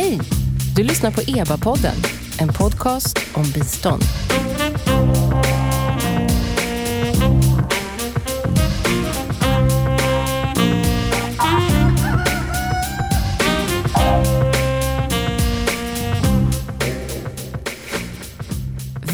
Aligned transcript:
Hej! 0.00 0.20
Du 0.76 0.82
lyssnar 0.82 1.10
på 1.10 1.20
EBA-podden, 1.20 1.94
en 2.38 2.48
podcast 2.48 3.18
om 3.34 3.42
bistånd. 3.54 4.02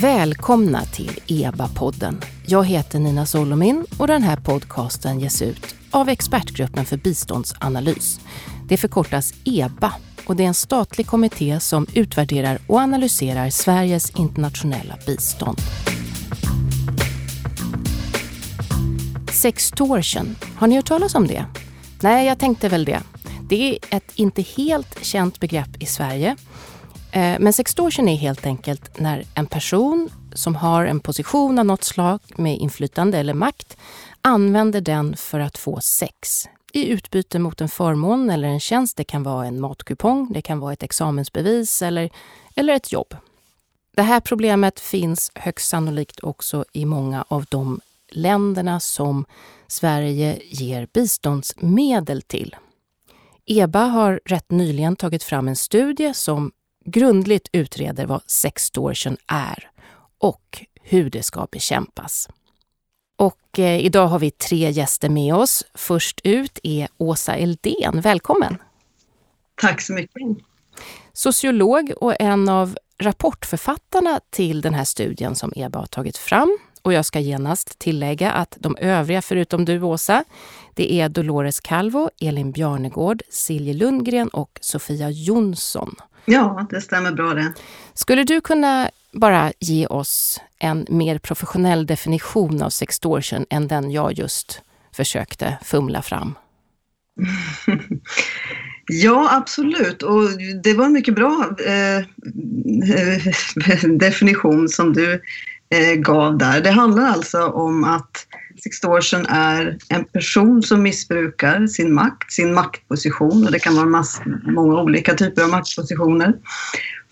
Välkomna 0.00 0.84
till 0.84 1.20
EBA-podden. 1.26 2.24
Jag 2.46 2.64
heter 2.64 2.98
Nina 2.98 3.26
Solomin 3.26 3.86
och 3.98 4.06
den 4.06 4.22
här 4.22 4.36
podcasten 4.36 5.20
ges 5.20 5.42
ut 5.42 5.74
av 5.90 6.08
Expertgruppen 6.08 6.84
för 6.84 6.96
biståndsanalys. 6.96 8.20
Det 8.68 8.76
förkortas 8.76 9.34
EBA 9.44 9.94
och 10.26 10.36
det 10.36 10.42
är 10.42 10.48
en 10.48 10.54
statlig 10.54 11.06
kommitté 11.06 11.60
som 11.60 11.86
utvärderar 11.94 12.58
och 12.66 12.78
analyserar 12.78 13.50
Sveriges 13.50 14.10
internationella 14.10 14.98
bistånd. 15.06 15.58
Sextortion, 19.32 20.36
har 20.56 20.66
ni 20.66 20.76
hört 20.76 20.86
talas 20.86 21.14
om 21.14 21.26
det? 21.26 21.44
Nej, 22.02 22.26
jag 22.26 22.38
tänkte 22.38 22.68
väl 22.68 22.84
det. 22.84 23.02
Det 23.48 23.70
är 23.70 23.96
ett 23.96 24.12
inte 24.14 24.42
helt 24.42 25.04
känt 25.04 25.40
begrepp 25.40 25.82
i 25.82 25.86
Sverige. 25.86 26.36
Eh, 27.12 27.36
men 27.38 27.52
sextortion 27.52 28.08
är 28.08 28.16
helt 28.16 28.46
enkelt 28.46 29.00
när 29.00 29.24
en 29.34 29.46
person 29.46 30.10
som 30.32 30.54
har 30.54 30.84
en 30.84 31.00
position 31.00 31.58
av 31.58 31.66
något 31.66 31.84
slag 31.84 32.20
med 32.36 32.58
inflytande 32.58 33.18
eller 33.18 33.34
makt 33.34 33.76
använder 34.22 34.80
den 34.80 35.16
för 35.16 35.40
att 35.40 35.58
få 35.58 35.80
sex 35.80 36.48
i 36.76 36.88
utbyte 36.88 37.38
mot 37.38 37.60
en 37.60 37.68
förmån 37.68 38.30
eller 38.30 38.48
en 38.48 38.60
tjänst. 38.60 38.96
Det 38.96 39.04
kan 39.04 39.22
vara 39.22 39.46
en 39.46 39.60
matkupong, 39.60 40.32
det 40.32 40.42
kan 40.42 40.60
vara 40.60 40.72
ett 40.72 40.82
examensbevis 40.82 41.82
eller, 41.82 42.10
eller 42.54 42.72
ett 42.74 42.92
jobb. 42.92 43.16
Det 43.96 44.02
här 44.02 44.20
problemet 44.20 44.80
finns 44.80 45.32
högst 45.34 45.68
sannolikt 45.68 46.20
också 46.20 46.64
i 46.72 46.84
många 46.84 47.24
av 47.28 47.44
de 47.44 47.80
länderna 48.08 48.80
som 48.80 49.24
Sverige 49.66 50.40
ger 50.44 50.88
biståndsmedel 50.92 52.22
till. 52.22 52.56
EBA 53.46 53.84
har 53.84 54.20
rätt 54.24 54.50
nyligen 54.50 54.96
tagit 54.96 55.22
fram 55.22 55.48
en 55.48 55.56
studie 55.56 56.14
som 56.14 56.52
grundligt 56.84 57.48
utreder 57.52 58.06
vad 58.06 58.22
sextortion 58.26 59.16
är 59.26 59.70
och 60.18 60.64
hur 60.82 61.10
det 61.10 61.22
ska 61.22 61.46
bekämpas. 61.50 62.28
Och 63.16 63.58
eh, 63.58 63.84
idag 63.84 64.06
har 64.06 64.18
vi 64.18 64.30
tre 64.30 64.70
gäster 64.70 65.08
med 65.08 65.34
oss. 65.34 65.64
Först 65.74 66.20
ut 66.24 66.58
är 66.62 66.88
Åsa 66.98 67.34
Eldén. 67.34 68.00
Välkommen! 68.00 68.58
Tack 69.60 69.80
så 69.80 69.92
mycket! 69.92 70.22
Sociolog 71.12 71.92
och 72.00 72.20
en 72.20 72.48
av 72.48 72.76
rapportförfattarna 72.98 74.20
till 74.30 74.60
den 74.60 74.74
här 74.74 74.84
studien 74.84 75.34
som 75.34 75.52
EBA 75.56 75.78
har 75.78 75.86
tagit 75.86 76.16
fram. 76.16 76.58
Och 76.82 76.92
jag 76.92 77.04
ska 77.04 77.20
genast 77.20 77.78
tillägga 77.78 78.30
att 78.30 78.56
de 78.60 78.76
övriga, 78.80 79.22
förutom 79.22 79.64
du 79.64 79.82
Åsa, 79.82 80.24
det 80.74 80.92
är 80.92 81.08
Dolores 81.08 81.60
Calvo, 81.60 82.10
Elin 82.20 82.52
Bjarnegård, 82.52 83.22
Silje 83.30 83.74
Lundgren 83.74 84.28
och 84.28 84.58
Sofia 84.60 85.10
Jonsson. 85.10 85.96
Ja, 86.26 86.66
det 86.70 86.80
stämmer 86.80 87.12
bra 87.12 87.34
det. 87.34 87.52
Skulle 87.94 88.24
du 88.24 88.40
kunna 88.40 88.90
bara 89.12 89.52
ge 89.58 89.86
oss 89.86 90.40
en 90.58 90.86
mer 90.88 91.18
professionell 91.18 91.86
definition 91.86 92.62
av 92.62 92.70
sextortion 92.70 93.46
än 93.50 93.68
den 93.68 93.90
jag 93.90 94.12
just 94.12 94.62
försökte 94.92 95.58
fumla 95.62 96.02
fram? 96.02 96.34
Ja, 98.88 99.28
absolut. 99.32 100.02
Och 100.02 100.22
det 100.62 100.74
var 100.74 100.84
en 100.84 100.92
mycket 100.92 101.14
bra 101.14 101.56
eh, 101.66 102.04
definition 103.98 104.68
som 104.68 104.92
du 104.92 105.22
eh, 105.70 105.94
gav 105.94 106.38
där. 106.38 106.60
Det 106.60 106.70
handlar 106.70 107.06
alltså 107.06 107.46
om 107.46 107.84
att 107.84 108.26
sextortion 108.66 109.26
är 109.26 109.78
en 109.88 110.04
person 110.04 110.62
som 110.62 110.82
missbrukar 110.82 111.66
sin 111.66 111.94
makt, 111.94 112.32
sin 112.32 112.54
maktposition 112.54 113.44
och 113.46 113.52
det 113.52 113.58
kan 113.58 113.76
vara 113.76 113.86
mass, 113.86 114.20
många 114.46 114.82
olika 114.82 115.14
typer 115.14 115.42
av 115.42 115.48
maktpositioner 115.48 116.34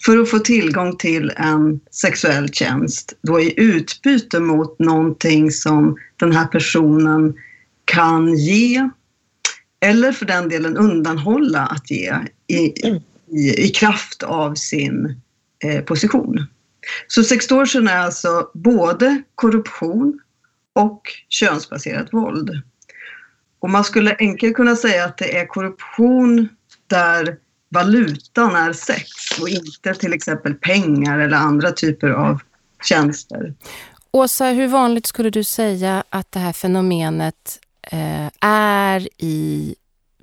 för 0.05 0.19
att 0.19 0.31
få 0.31 0.39
tillgång 0.39 0.97
till 0.97 1.33
en 1.37 1.81
sexuell 1.91 2.49
tjänst 2.49 3.13
då 3.23 3.41
i 3.41 3.55
utbyte 3.57 4.41
mot 4.41 4.79
någonting 4.79 5.51
som 5.51 5.97
den 6.17 6.33
här 6.33 6.47
personen 6.47 7.35
kan 7.85 8.37
ge 8.37 8.89
eller 9.81 10.13
för 10.13 10.27
den 10.27 10.49
delen 10.49 10.77
undanhålla 10.77 11.61
att 11.61 11.91
ge 11.91 12.15
i, 12.47 12.57
i, 12.57 13.01
i 13.57 13.69
kraft 13.69 14.23
av 14.23 14.55
sin 14.55 15.21
eh, 15.65 15.81
position. 15.81 16.47
Så 17.09 17.25
sextortion 17.25 17.89
är 17.89 17.99
alltså 17.99 18.51
både 18.55 19.23
korruption 19.35 20.21
och 20.75 21.03
könsbaserat 21.29 22.13
våld. 22.13 22.63
Och 23.59 23.71
man 23.71 23.85
skulle 23.85 24.17
enkelt 24.19 24.57
kunna 24.57 24.77
säga 24.77 25.05
att 25.05 25.19
det 25.19 25.39
är 25.39 25.47
korruption 25.47 26.49
där 26.87 27.37
valutan 27.69 28.57
är 28.57 28.73
sex 28.73 29.09
och 29.41 29.49
inte 29.49 29.95
till 29.95 30.13
exempel 30.13 30.55
pengar 30.55 31.19
eller 31.19 31.37
andra 31.37 31.73
typer 31.73 32.11
av 32.11 32.41
tjänster. 32.83 33.55
Åsa, 34.11 34.47
hur 34.47 34.69
vanligt 34.69 35.07
skulle 35.07 35.31
du 35.31 35.45
säga 35.45 36.05
att 36.11 36.33
det 36.33 36.39
här 36.39 36.53
fenomenet 36.53 37.61
eh, 37.83 38.27
är 38.41 39.09
i 39.19 39.75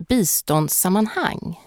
biståndssammanhang? 0.09 1.59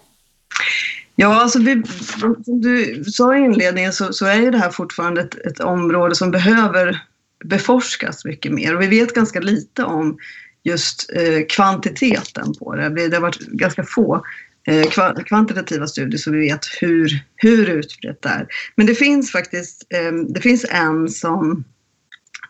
Ja, 1.17 1.43
alltså 1.43 1.59
vi, 1.59 1.83
som 2.21 2.61
du 2.61 3.05
sa 3.05 3.37
i 3.37 3.41
inledningen 3.41 3.93
så, 3.93 4.13
så 4.13 4.27
är 4.27 4.35
ju 4.35 4.51
det 4.51 4.59
här 4.59 4.71
fortfarande 4.71 5.21
ett, 5.21 5.35
ett, 5.35 5.61
område 5.61 6.15
som 6.15 6.31
behöver 6.31 7.03
beforskas 7.45 8.25
mycket 8.25 8.53
mer 8.53 8.75
och 8.75 8.83
vi 8.83 8.87
vet 8.87 9.15
ganska 9.15 9.41
lite 9.41 9.85
om 9.85 10.19
just 10.65 11.13
eh, 11.13 11.47
kvantiteten 11.49 12.55
på 12.59 12.75
det. 12.75 13.09
Det 13.09 13.17
har 13.17 13.21
varit 13.21 13.39
ganska 13.39 13.85
få 13.85 14.25
Eh, 14.67 14.85
kvantitativa 15.25 15.87
studier 15.87 16.19
så 16.19 16.31
vi 16.31 16.39
vet 16.39 16.67
hur, 16.81 17.25
hur 17.37 17.71
utbrett 17.71 18.23
det 18.23 18.29
är. 18.29 18.47
Men 18.77 18.87
det 18.87 18.95
finns 18.95 19.33
faktiskt 19.33 19.87
ehm, 19.95 20.33
det 20.33 20.41
finns 20.41 20.67
en 20.71 21.09
som 21.09 21.65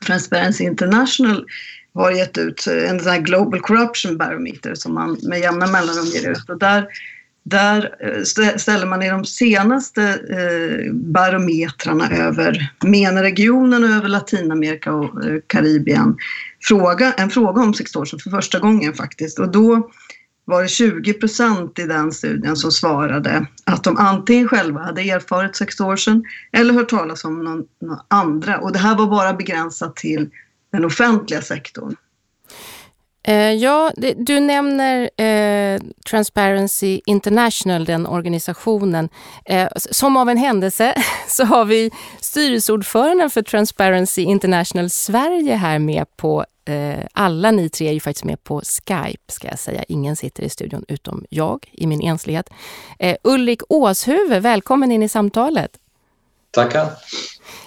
Transparency 0.06 0.64
International 0.64 1.46
har 1.94 2.10
gett 2.10 2.38
ut, 2.38 2.66
eh, 2.66 2.90
en 2.90 3.00
sån 3.00 3.12
här 3.12 3.20
Global 3.20 3.60
Corruption 3.60 4.18
Barometer 4.18 4.74
som 4.74 4.94
man 4.94 5.18
med 5.22 5.40
jämna 5.40 5.66
mellanrum 5.66 6.06
ger 6.06 6.30
ut. 6.30 6.50
Och 6.50 6.58
där, 6.58 6.86
där 7.44 7.94
eh, 8.00 8.22
ställer 8.56 8.86
man 8.86 9.02
i 9.02 9.10
de 9.10 9.24
senaste 9.24 10.02
eh, 10.30 10.92
barometrarna 10.92 12.10
över 12.10 12.72
MENA-regionen 12.84 13.84
och 13.84 13.90
över 13.90 14.08
Latinamerika 14.08 14.92
och 14.92 15.24
eh, 15.24 15.40
Karibien 15.46 16.16
fråga, 16.62 17.12
en 17.12 17.30
fråga 17.30 17.62
om 17.62 17.74
sextortion 17.74 18.20
för 18.20 18.30
första 18.30 18.58
gången 18.58 18.94
faktiskt. 18.94 19.38
Och 19.38 19.52
då 19.52 19.90
var 20.44 20.62
det 20.62 20.68
20 20.68 21.12
procent 21.12 21.78
i 21.78 21.86
den 21.86 22.12
studien 22.12 22.56
som 22.56 22.72
svarade 22.72 23.46
att 23.64 23.84
de 23.84 23.96
antingen 23.96 24.48
själva 24.48 24.80
hade 24.80 25.02
erfarit 25.02 25.56
sextortion 25.56 26.24
eller 26.52 26.74
hört 26.74 26.88
talas 26.88 27.24
om 27.24 27.44
någon, 27.44 27.64
någon 27.80 27.98
andra. 28.08 28.58
Och 28.58 28.72
det 28.72 28.78
här 28.78 28.96
var 28.96 29.06
bara 29.06 29.34
begränsat 29.34 29.96
till 29.96 30.30
den 30.72 30.84
offentliga 30.84 31.42
sektorn. 31.42 31.96
Eh, 33.26 33.52
ja, 33.52 33.92
du 34.16 34.40
nämner 34.40 35.10
eh, 35.20 35.80
Transparency 36.10 37.00
International, 37.06 37.84
den 37.84 38.06
organisationen. 38.06 39.08
Eh, 39.44 39.68
som 39.76 40.16
av 40.16 40.30
en 40.30 40.36
händelse 40.36 40.94
så 41.28 41.44
har 41.44 41.64
vi 41.64 41.90
styrelseordföranden 42.20 43.30
för 43.30 43.42
Transparency 43.42 44.22
International 44.22 44.90
Sverige 44.90 45.54
här 45.54 45.78
med 45.78 46.16
på 46.16 46.44
eh, 46.64 47.04
alla 47.12 47.50
ni 47.50 47.68
tre 47.68 47.88
är 47.88 47.92
ju 47.92 48.00
faktiskt 48.00 48.24
med 48.24 48.44
på 48.44 48.60
Skype, 48.60 49.32
ska 49.32 49.48
jag 49.48 49.58
säga. 49.58 49.84
Ingen 49.88 50.16
sitter 50.16 50.42
i 50.42 50.48
studion 50.48 50.84
utom 50.88 51.24
jag 51.30 51.68
i 51.72 51.86
min 51.86 52.00
enslighet. 52.00 52.50
Eh, 52.98 53.16
Ulrik 53.22 53.62
Åshuvud, 53.68 54.42
välkommen 54.42 54.92
in 54.92 55.02
i 55.02 55.08
samtalet. 55.08 55.70
Tackar. 56.50 56.90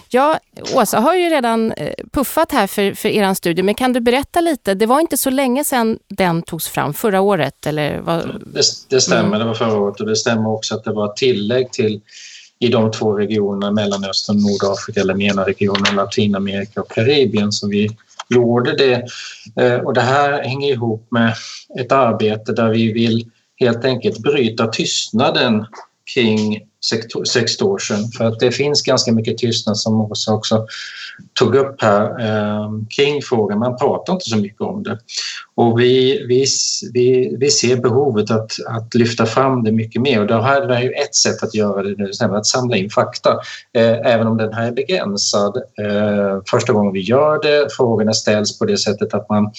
Ja, 0.08 0.38
Åsa 0.74 1.00
har 1.00 1.14
ju 1.14 1.28
redan 1.28 1.72
eh, 1.72 1.92
puffat 2.12 2.52
här 2.52 2.66
för, 2.66 2.94
för 2.94 3.08
er 3.08 3.34
studie, 3.34 3.62
men 3.62 3.74
kan 3.74 3.92
du 3.92 4.00
berätta 4.00 4.40
lite? 4.40 4.74
Det 4.74 4.86
var 4.86 5.00
inte 5.00 5.16
så 5.16 5.30
länge 5.30 5.64
sedan 5.64 5.98
den 6.08 6.42
togs 6.42 6.68
fram, 6.68 6.94
förra 6.94 7.20
året? 7.20 7.66
Eller 7.66 8.00
vad? 8.00 8.44
Det, 8.46 8.62
det 8.88 9.00
stämmer, 9.00 9.26
mm. 9.26 9.38
det 9.38 9.44
var 9.44 9.54
förra 9.54 9.78
året 9.78 10.00
och 10.00 10.06
det 10.06 10.16
stämmer 10.16 10.48
också 10.48 10.74
att 10.74 10.84
det 10.84 10.92
var 10.92 11.06
ett 11.06 11.16
tillägg 11.16 11.72
till 11.72 12.00
i 12.58 12.68
de 12.68 12.90
två 12.90 13.12
regionerna, 13.12 13.72
Mellanöstern, 13.72 14.36
Nordafrika, 14.36 15.00
eller 15.00 15.14
MENA-regionen, 15.14 15.96
Latinamerika 15.96 16.80
och 16.80 16.90
Karibien 16.90 17.52
som 17.52 17.70
vi 17.70 17.88
gjorde 18.28 18.76
det. 18.76 19.06
Eh, 19.62 19.80
och 19.80 19.94
det 19.94 20.00
här 20.00 20.42
hänger 20.42 20.72
ihop 20.72 21.06
med 21.10 21.34
ett 21.80 21.92
arbete 21.92 22.52
där 22.52 22.70
vi 22.70 22.92
vill 22.92 23.30
helt 23.56 23.84
enkelt 23.84 24.18
bryta 24.18 24.66
tystnaden 24.66 25.66
kring 26.14 26.67
sextortion 27.24 28.12
för 28.16 28.24
att 28.24 28.40
det 28.40 28.52
finns 28.52 28.82
ganska 28.82 29.12
mycket 29.12 29.38
tystnad 29.38 29.78
som 29.78 30.00
Åsa 30.00 30.34
också 30.34 30.66
tog 31.34 31.54
upp 31.54 31.82
här 31.82 32.20
eh, 32.20 32.70
kring 32.96 33.22
frågan. 33.22 33.58
Man 33.58 33.76
pratar 33.76 34.12
inte 34.12 34.30
så 34.30 34.36
mycket 34.36 34.60
om 34.60 34.82
det. 34.82 34.98
Och 35.58 35.80
vi, 35.80 36.24
vi, 36.28 36.46
vi, 36.92 37.36
vi 37.40 37.50
ser 37.50 37.76
behovet 37.76 38.30
att, 38.30 38.52
att 38.68 38.94
lyfta 38.94 39.26
fram 39.26 39.64
det 39.64 39.72
mycket 39.72 40.02
mer 40.02 40.20
och 40.20 40.26
det 40.26 40.42
här 40.42 40.62
är 40.62 40.82
ju 40.82 40.90
ett 40.90 41.14
sätt 41.14 41.42
att 41.42 41.54
göra 41.54 41.82
det 41.82 41.94
nu, 41.98 42.36
att 42.36 42.46
samla 42.46 42.76
in 42.76 42.90
fakta. 42.90 43.30
Eh, 43.76 44.12
även 44.14 44.26
om 44.26 44.36
den 44.36 44.52
här 44.52 44.66
är 44.66 44.72
begränsad. 44.72 45.56
Eh, 45.56 46.38
första 46.50 46.72
gången 46.72 46.92
vi 46.92 47.00
gör 47.00 47.42
det, 47.42 47.68
frågorna 47.76 48.12
ställs 48.12 48.58
på 48.58 48.64
det 48.64 48.76
sättet 48.76 49.14
att 49.14 49.28
man 49.28 49.52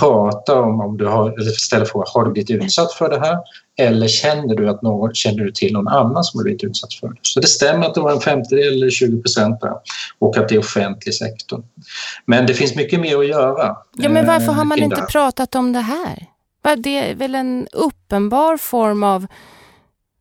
pratar 0.00 0.56
om, 0.56 0.80
om 0.80 0.96
du 0.96 1.06
har, 1.06 1.40
ställer 1.40 1.84
frågan, 1.84 2.06
har 2.14 2.24
du 2.24 2.30
blivit 2.30 2.50
utsatt 2.50 2.92
för 2.92 3.08
det 3.08 3.20
här? 3.20 3.38
Eller 3.78 4.08
känner 4.08 4.54
du, 4.54 4.68
att 4.68 4.82
någon, 4.82 5.14
känner 5.14 5.44
du 5.44 5.52
till 5.52 5.72
någon 5.72 5.88
annan 5.88 6.24
som 6.24 6.38
har 6.38 6.44
blivit 6.44 6.64
utsatt 6.64 6.94
för 6.94 7.08
det? 7.08 7.14
Så 7.22 7.40
det 7.40 7.46
stämmer 7.46 7.86
att 7.86 7.94
det 7.94 8.00
var 8.00 8.12
en 8.12 8.20
femtedel 8.20 8.74
eller 8.74 8.90
20 8.90 9.22
procent 9.22 9.60
där 9.60 9.74
och 10.18 10.36
att 10.36 10.48
det 10.48 10.54
är 10.54 10.58
offentlig 10.58 11.14
sektor. 11.14 11.62
Men 12.26 12.46
det 12.46 12.54
finns 12.54 12.76
mycket 12.76 13.00
mer 13.00 13.18
att 13.18 13.28
göra. 13.28 13.76
Ja, 13.96 14.08
men 14.08 14.26
varför 14.26 14.52
har 14.52 14.64
man 14.64 14.78
inte 14.78 15.02
pratat 15.02 15.39
om 15.54 15.72
det 15.72 15.80
här? 15.80 16.26
Det 16.76 16.98
är 16.98 17.14
väl 17.14 17.34
en 17.34 17.68
uppenbar 17.72 18.56
form 18.56 19.02
av 19.02 19.26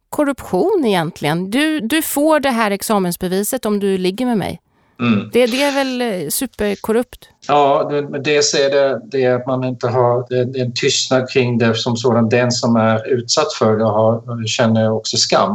korruption 0.10 0.84
egentligen. 0.86 1.52
Du, 1.52 1.80
du 1.80 2.02
får 2.02 2.40
det 2.40 2.50
här 2.50 2.72
examensbeviset 2.72 3.66
om 3.66 3.80
du 3.80 3.98
ligger 3.98 4.26
med 4.26 4.38
mig. 4.38 4.62
Mm. 5.00 5.30
Det, 5.34 5.46
det 5.46 5.64
är 5.64 5.72
väl 5.72 6.02
eh, 6.02 6.30
superkorrupt? 6.30 7.30
Ja, 7.48 7.92
dels 8.24 8.54
är 8.54 8.70
det, 8.70 9.02
det 9.12 9.26
att 9.26 9.48
man 9.48 9.64
inte 9.64 9.88
har 9.88 10.26
det 10.30 10.60
en 10.60 10.74
tystnad 10.74 11.30
kring 11.30 11.58
det 11.58 11.76
som 11.76 11.98
sådan. 11.98 12.30
Den 12.30 12.52
som 12.52 12.76
är 12.76 13.08
utsatt 13.08 13.54
för 13.54 13.78
det 13.78 13.84
har, 13.84 14.48
känner 14.48 14.92
också 14.92 15.18
skam. 15.18 15.52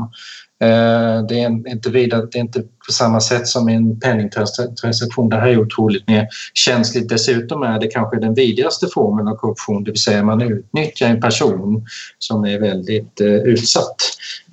Eh, 0.61 1.27
det 1.29 1.41
är 1.41 1.69
inte, 1.71 1.91
vidare, 1.91 2.27
det 2.33 2.39
är 2.39 2.43
inte 2.43 2.63
på 2.87 2.93
samma 2.93 3.21
sätt 3.21 3.49
som 3.49 3.69
i 3.69 3.75
en 3.75 4.01
penningtransaktion. 4.01 5.29
Det 5.29 5.37
här 5.37 5.49
är 5.49 5.61
otroligt 5.61 6.09
mer 6.09 6.29
känsligt. 6.55 7.09
Dessutom 7.09 7.63
är 7.63 7.81
det 7.81 7.87
kanske 7.87 8.17
den 8.17 8.35
vidrigaste 8.35 8.89
formen 8.95 9.29
av 9.29 9.37
korruption, 9.37 9.85
det 9.85 9.91
vill 9.91 10.01
säga 10.01 10.23
man 10.23 10.43
utnyttjar 10.43 11.09
en 11.09 11.21
person 11.21 11.87
som 12.19 12.45
är 12.45 12.61
väldigt 12.61 13.21
eh, 13.21 13.27
utsatt. 13.27 13.97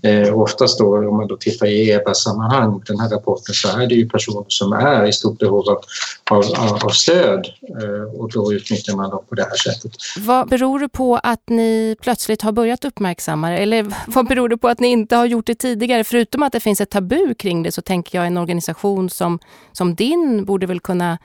Eh, 0.04 0.40
oftast 0.40 0.80
då, 0.80 0.98
om 0.98 1.18
man 1.18 1.28
då 1.28 1.38
tittar 1.38 1.66
i 1.66 1.92
EBA-sammanhang, 1.92 2.82
den 2.86 3.00
här 3.00 3.10
rapporten, 3.10 3.54
så 3.54 3.80
är 3.80 3.88
det 3.88 3.96
ju 3.96 4.10
personer 4.10 4.46
som 4.48 4.74
är 4.74 5.06
i 5.06 5.14
stort 5.14 5.40
behov 5.40 5.70
av, 5.70 5.84
av, 6.30 6.80
av 6.84 6.90
stöd 6.90 7.48
eh, 7.82 8.20
och 8.20 8.32
då 8.32 8.54
utnyttjar 8.54 8.96
man 8.96 9.10
dem 9.10 9.24
på 9.30 9.36
det 9.36 9.44
här 9.44 9.72
sättet. 9.72 9.92
Vad 10.20 10.50
beror 10.50 10.80
det 10.80 10.90
på 10.90 11.20
att 11.24 11.50
ni 11.50 11.96
plötsligt 12.02 12.42
har 12.42 12.52
börjat 12.52 12.86
uppmärksamma 12.86 13.50
det? 13.50 13.58
Eller 13.58 13.94
vad 14.08 14.28
beror 14.28 14.50
det 14.50 14.58
på 14.58 14.68
att 14.68 14.80
ni 14.80 14.88
inte 14.88 15.16
har 15.16 15.26
gjort 15.26 15.48
det 15.48 15.56
tidigare? 15.56 16.04
Förutom 16.04 16.44
att 16.44 16.52
det 16.52 16.60
finns 16.60 16.82
ett 16.82 16.90
tabu 16.90 17.34
kring 17.34 17.64
det 17.64 17.72
så 17.72 17.82
tänker 17.82 18.18
jag 18.18 18.21
en 18.26 18.38
organisation 18.38 19.10
som, 19.10 19.40
som 19.72 19.96
din 19.96 20.46
borde 20.46 20.66
väl 20.66 20.80
kunna 20.80 21.18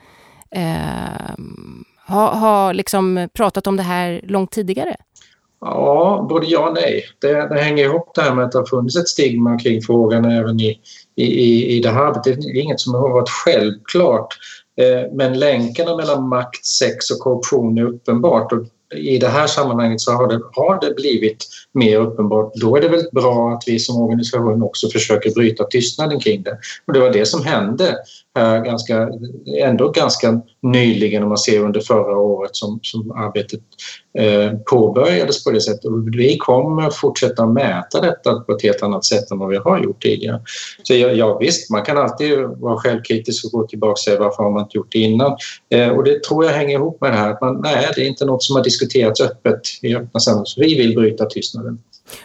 eh, 0.51 1.35
ha, 2.07 2.33
ha 2.35 2.71
liksom 2.71 3.29
pratat 3.33 3.67
om 3.67 3.77
det 3.77 3.83
här 3.83 4.21
långt 4.23 4.51
tidigare? 4.51 4.95
Ja, 5.61 6.25
både 6.29 6.45
ja 6.45 6.67
och 6.67 6.73
nej. 6.73 7.03
Det, 7.19 7.49
det, 7.49 7.59
hänger 7.61 7.83
ihop 7.83 8.11
det 8.15 8.21
här 8.21 8.35
med 8.35 8.45
att 8.45 8.51
det 8.51 8.57
har 8.57 8.65
funnits 8.65 8.95
ett 8.95 9.07
stigma 9.07 9.59
kring 9.59 9.81
frågan 9.81 10.25
även 10.25 10.59
i, 10.59 10.79
i, 11.15 11.77
i 11.77 11.79
det 11.79 11.89
här. 11.89 12.21
Det 12.23 12.29
är 12.29 12.61
inget 12.61 12.79
som 12.79 12.93
har 12.93 13.09
varit 13.09 13.29
självklart. 13.29 14.27
Eh, 14.81 15.13
men 15.13 15.39
länkarna 15.39 15.95
mellan 15.95 16.27
makt, 16.27 16.65
sex 16.65 17.11
och 17.11 17.19
korruption 17.19 17.77
är 17.77 17.83
uppenbart. 17.83 18.51
Och 18.51 18.65
i 18.95 19.17
det 19.17 19.27
här 19.27 19.47
sammanhanget 19.47 20.01
så 20.01 20.11
har 20.11 20.27
det, 20.27 20.41
har 20.51 20.79
det 20.81 20.95
blivit 20.95 21.47
mer 21.73 21.99
uppenbart. 21.99 22.53
Då 22.55 22.77
är 22.77 22.81
det 22.81 22.87
väl 22.87 23.05
bra 23.11 23.53
att 23.53 23.63
vi 23.67 23.79
som 23.79 24.01
organisation 24.01 24.63
också 24.63 24.89
försöker 24.89 25.31
bryta 25.31 25.63
tystnaden 25.63 26.19
kring 26.19 26.43
det. 26.43 26.57
Och 26.87 26.93
det 26.93 26.99
var 26.99 27.09
det 27.09 27.25
som 27.25 27.43
hände 27.43 27.95
här 28.35 28.59
ganska, 28.59 29.09
ändå 29.61 29.89
ganska 29.89 30.41
nyligen 30.61 31.23
om 31.23 31.29
man 31.29 31.37
ser 31.37 31.59
under 31.59 31.81
förra 31.81 32.17
året 32.17 32.55
som, 32.55 32.79
som 32.81 33.11
arbetet 33.11 33.61
Eh, 34.17 34.53
påbörjades 34.65 35.43
på 35.43 35.51
det 35.51 35.61
sättet. 35.61 35.85
Och 35.85 36.07
vi 36.07 36.37
kommer 36.37 36.89
fortsätta 36.89 37.45
mäta 37.45 38.01
detta 38.01 38.39
på 38.39 38.51
ett 38.51 38.63
helt 38.63 38.83
annat 38.83 39.05
sätt 39.05 39.31
än 39.31 39.39
vad 39.39 39.49
vi 39.49 39.57
har 39.57 39.83
gjort 39.83 40.01
tidigare. 40.01 40.41
Så 40.83 40.93
ja, 40.93 41.07
ja 41.07 41.37
visst, 41.37 41.69
man 41.69 41.83
kan 41.83 41.97
alltid 41.97 42.39
vara 42.39 42.77
självkritisk 42.77 43.45
och 43.45 43.51
gå 43.51 43.67
tillbaka 43.67 43.91
och 43.91 43.99
säga 43.99 44.19
varför 44.19 44.43
har 44.43 44.51
man 44.51 44.63
inte 44.63 44.77
gjort 44.77 44.91
det 44.91 44.99
innan? 44.99 45.37
Eh, 45.69 45.89
och 45.89 46.03
det 46.03 46.23
tror 46.23 46.45
jag 46.45 46.51
hänger 46.51 46.75
ihop 46.75 47.01
med 47.01 47.11
det 47.11 47.17
här 47.17 47.31
att 47.31 47.41
man, 47.41 47.61
nej, 47.61 47.91
det 47.95 48.01
är 48.01 48.07
inte 48.07 48.25
något 48.25 48.43
som 48.43 48.55
har 48.55 48.63
diskuterats 48.63 49.21
öppet 49.21 49.61
i 49.81 49.95
öppna 49.95 50.19
sammanhang. 50.19 50.45
Så 50.45 50.61
vi 50.61 50.77
vill 50.77 50.95
bryta 50.95 51.25
tystnaden. 51.25 51.79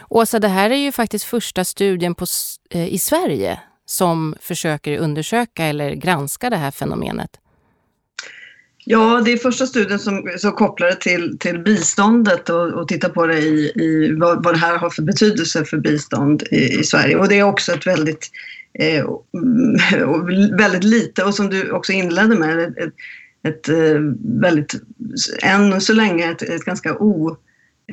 Åsa, 0.09 0.39
det 0.39 0.47
här 0.47 0.69
är 0.69 0.75
ju 0.75 0.91
faktiskt 0.91 1.25
första 1.25 1.63
studien 1.63 2.15
på, 2.15 2.25
eh, 2.69 2.93
i 2.93 2.97
Sverige 2.97 3.59
som 3.85 4.35
försöker 4.39 4.97
undersöka 4.97 5.65
eller 5.65 5.91
granska 5.91 6.49
det 6.49 6.57
här 6.57 6.71
fenomenet? 6.71 7.39
Ja, 8.85 9.21
det 9.25 9.31
är 9.31 9.37
första 9.37 9.65
studien 9.65 9.99
som, 9.99 10.29
som 10.37 10.51
kopplar 10.51 10.87
det 10.87 10.95
till, 10.95 11.37
till 11.39 11.59
biståndet 11.59 12.49
och, 12.49 12.73
och 12.73 12.87
tittar 12.87 13.09
på 13.09 13.25
det 13.25 13.39
i, 13.39 13.71
i 13.75 14.15
vad, 14.19 14.43
vad 14.43 14.53
det 14.53 14.57
här 14.57 14.77
har 14.77 14.89
för 14.89 15.01
betydelse 15.01 15.65
för 15.65 15.77
bistånd 15.77 16.43
i, 16.51 16.79
i 16.79 16.83
Sverige. 16.83 17.15
Och 17.15 17.27
det 17.27 17.39
är 17.39 17.43
också 17.43 17.71
ett 17.71 17.87
väldigt, 17.87 18.29
eh, 18.79 18.99
mm, 18.99 20.57
väldigt 20.57 20.83
lite, 20.83 21.23
och 21.23 21.35
som 21.35 21.49
du 21.49 21.71
också 21.71 21.91
inledde 21.91 22.35
med, 22.35 22.59
ett, 22.59 22.77
ett, 22.77 22.93
ett 23.47 23.69
eh, 23.69 23.99
väldigt, 24.41 24.81
än 25.43 25.81
så 25.81 25.93
länge 25.93 26.31
ett, 26.31 26.41
ett 26.41 26.65
ganska 26.65 26.97
o, 26.97 27.37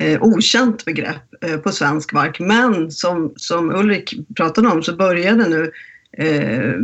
eh, 0.01 0.23
okänt 0.23 0.85
begrepp 0.85 1.45
eh, 1.45 1.57
på 1.57 1.73
svensk 1.73 2.13
mark. 2.13 2.41
Men 2.41 2.91
som, 2.91 3.33
som 3.37 3.71
Ulrik 3.71 4.15
pratade 4.37 4.69
om 4.69 4.83
så 4.83 4.97
började 4.97 5.49
nu 5.49 5.71
eh, 6.21 6.75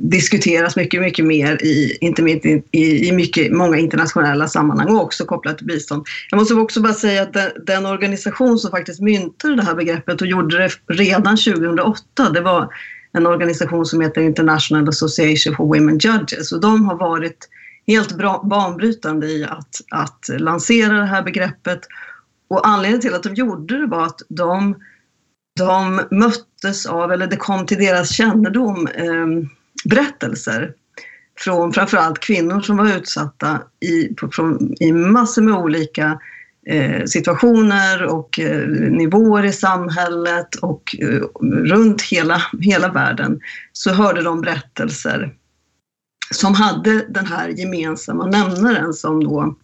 diskuteras 0.00 0.76
mycket, 0.76 1.00
mycket 1.00 1.24
mer 1.24 1.62
i, 1.62 1.98
inte 2.00 2.22
minst 2.22 2.46
i, 2.46 3.08
i 3.08 3.12
mycket, 3.12 3.52
många 3.52 3.78
internationella 3.78 4.48
sammanhang 4.48 4.88
och 4.88 5.02
också 5.02 5.24
kopplat 5.24 5.58
till 5.58 5.66
bistånd. 5.66 6.06
Jag 6.30 6.38
måste 6.38 6.54
också 6.54 6.80
bara 6.80 6.94
säga 6.94 7.22
att 7.22 7.32
den, 7.32 7.50
den, 7.66 7.86
organisation 7.86 8.58
som 8.58 8.70
faktiskt 8.70 9.00
myntade 9.00 9.56
det 9.56 9.62
här 9.62 9.74
begreppet 9.74 10.20
och 10.20 10.26
gjorde 10.26 10.58
det 10.58 10.70
redan 10.88 11.36
2008, 11.36 12.30
det 12.34 12.40
var 12.40 12.68
en 13.12 13.26
organisation 13.26 13.86
som 13.86 14.00
heter 14.00 14.20
International 14.20 14.88
Association 14.88 15.56
for 15.56 15.64
Women 15.64 15.98
Judges 15.98 16.52
och 16.52 16.60
de 16.60 16.84
har 16.84 16.96
varit 16.96 17.48
helt 17.86 18.18
bra, 18.18 18.42
banbrytande 18.50 19.26
i 19.26 19.44
att, 19.44 19.80
att 19.90 20.40
lansera 20.40 20.92
det 20.92 21.06
här 21.06 21.22
begreppet 21.22 21.80
och 22.48 22.68
anledningen 22.68 23.00
till 23.00 23.14
att 23.14 23.22
de 23.22 23.34
gjorde 23.34 23.80
det 23.80 23.86
var 23.86 24.06
att 24.06 24.20
de 24.28 24.74
de 25.58 26.00
möttes 26.62 26.86
av, 26.86 27.12
eller 27.12 27.26
det 27.26 27.36
kom 27.36 27.66
till 27.66 27.78
deras 27.78 28.12
kännedom, 28.12 28.86
eh, 28.86 29.26
berättelser 29.84 30.72
från 31.38 31.72
framförallt 31.72 32.18
kvinnor 32.18 32.60
som 32.60 32.76
var 32.76 32.96
utsatta 32.96 33.62
i, 33.80 34.14
på, 34.14 34.28
från, 34.28 34.74
i 34.80 34.92
massor 34.92 35.42
med 35.42 35.54
olika 35.54 36.18
eh, 36.66 37.04
situationer 37.04 38.04
och 38.04 38.38
eh, 38.38 38.68
nivåer 38.68 39.44
i 39.44 39.52
samhället 39.52 40.54
och 40.54 40.96
eh, 41.00 41.20
runt 41.42 42.02
hela, 42.02 42.42
hela 42.60 42.92
världen 42.92 43.40
så 43.72 43.92
hörde 43.92 44.22
de 44.22 44.40
berättelser 44.40 45.34
som 46.30 46.54
hade 46.54 47.06
den 47.08 47.26
här 47.26 47.48
gemensamma 47.48 48.26
nämnaren 48.26 48.92
som 48.92 49.24
då 49.24 49.54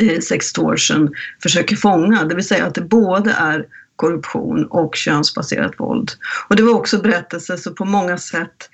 eh, 0.00 0.20
sextortion 0.20 1.14
försöker 1.42 1.76
fånga, 1.76 2.24
det 2.24 2.34
vill 2.34 2.48
säga 2.48 2.66
att 2.66 2.74
det 2.74 2.82
både 2.88 3.30
är 3.32 3.66
korruption 3.96 4.66
och 4.66 4.94
könsbaserat 4.94 5.80
våld. 5.80 6.10
Och 6.48 6.56
det 6.56 6.62
var 6.62 6.74
också 6.74 7.02
berättelser 7.02 7.56
som 7.56 7.74
på 7.74 7.84
många 7.84 8.18
sätt 8.18 8.70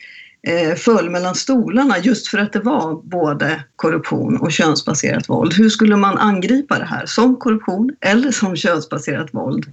eh, 0.49 0.75
föll 0.75 1.11
mellan 1.11 1.35
stolarna 1.35 1.99
just 1.99 2.29
för 2.29 2.38
att 2.38 2.52
det 2.52 2.61
var 2.61 3.02
både 3.02 3.64
korruption 3.76 4.37
och 4.37 4.52
könsbaserat 4.52 5.29
våld. 5.29 5.55
Hur 5.55 5.69
skulle 5.69 5.97
man 5.97 6.19
angripa 6.19 6.79
det 6.79 6.85
här? 6.85 7.07
Som 7.07 7.37
korruption 7.37 7.91
eller 8.00 8.31
som 8.31 8.57
könsbaserat 8.57 9.35
våld? 9.35 9.73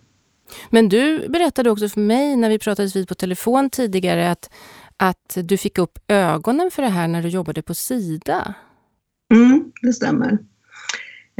Men 0.69 0.89
du 0.89 1.29
berättade 1.29 1.69
också 1.69 1.89
för 1.89 2.01
mig 2.01 2.35
när 2.35 2.49
vi 2.49 2.59
pratades 2.59 2.95
vid 2.95 3.07
på 3.07 3.15
telefon 3.15 3.69
tidigare 3.69 4.31
att, 4.31 4.49
att 4.97 5.37
du 5.43 5.57
fick 5.57 5.77
upp 5.77 5.99
ögonen 6.07 6.71
för 6.71 6.81
det 6.81 6.89
här 6.89 7.07
när 7.07 7.21
du 7.21 7.29
jobbade 7.29 7.61
på 7.61 7.73
Sida. 7.73 8.53
Mm, 9.33 9.71
det 9.81 9.93
stämmer. 9.93 10.37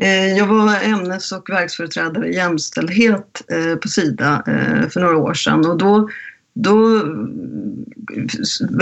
Eh, 0.01 0.37
jag 0.37 0.47
var 0.47 0.75
ämnes 0.83 1.31
och 1.31 1.49
verksföreträdare 1.49 2.27
i 2.27 2.35
jämställdhet 2.35 3.41
eh, 3.51 3.75
på 3.75 3.87
Sida 3.87 4.43
eh, 4.47 4.89
för 4.89 4.99
några 4.99 5.17
år 5.17 5.33
sedan 5.33 5.65
och 5.65 5.77
då, 5.77 6.09
då 6.53 7.03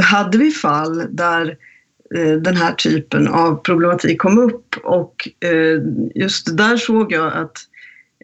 hade 0.01 0.37
vi 0.37 0.51
fall 0.51 1.03
där 1.09 1.57
den 2.41 2.55
här 2.55 2.71
typen 2.71 3.27
av 3.27 3.55
problematik 3.55 4.21
kom 4.21 4.37
upp 4.37 4.75
och 4.83 5.29
just 6.15 6.57
där 6.57 6.77
såg 6.77 7.11
jag 7.11 7.33
att 7.33 7.57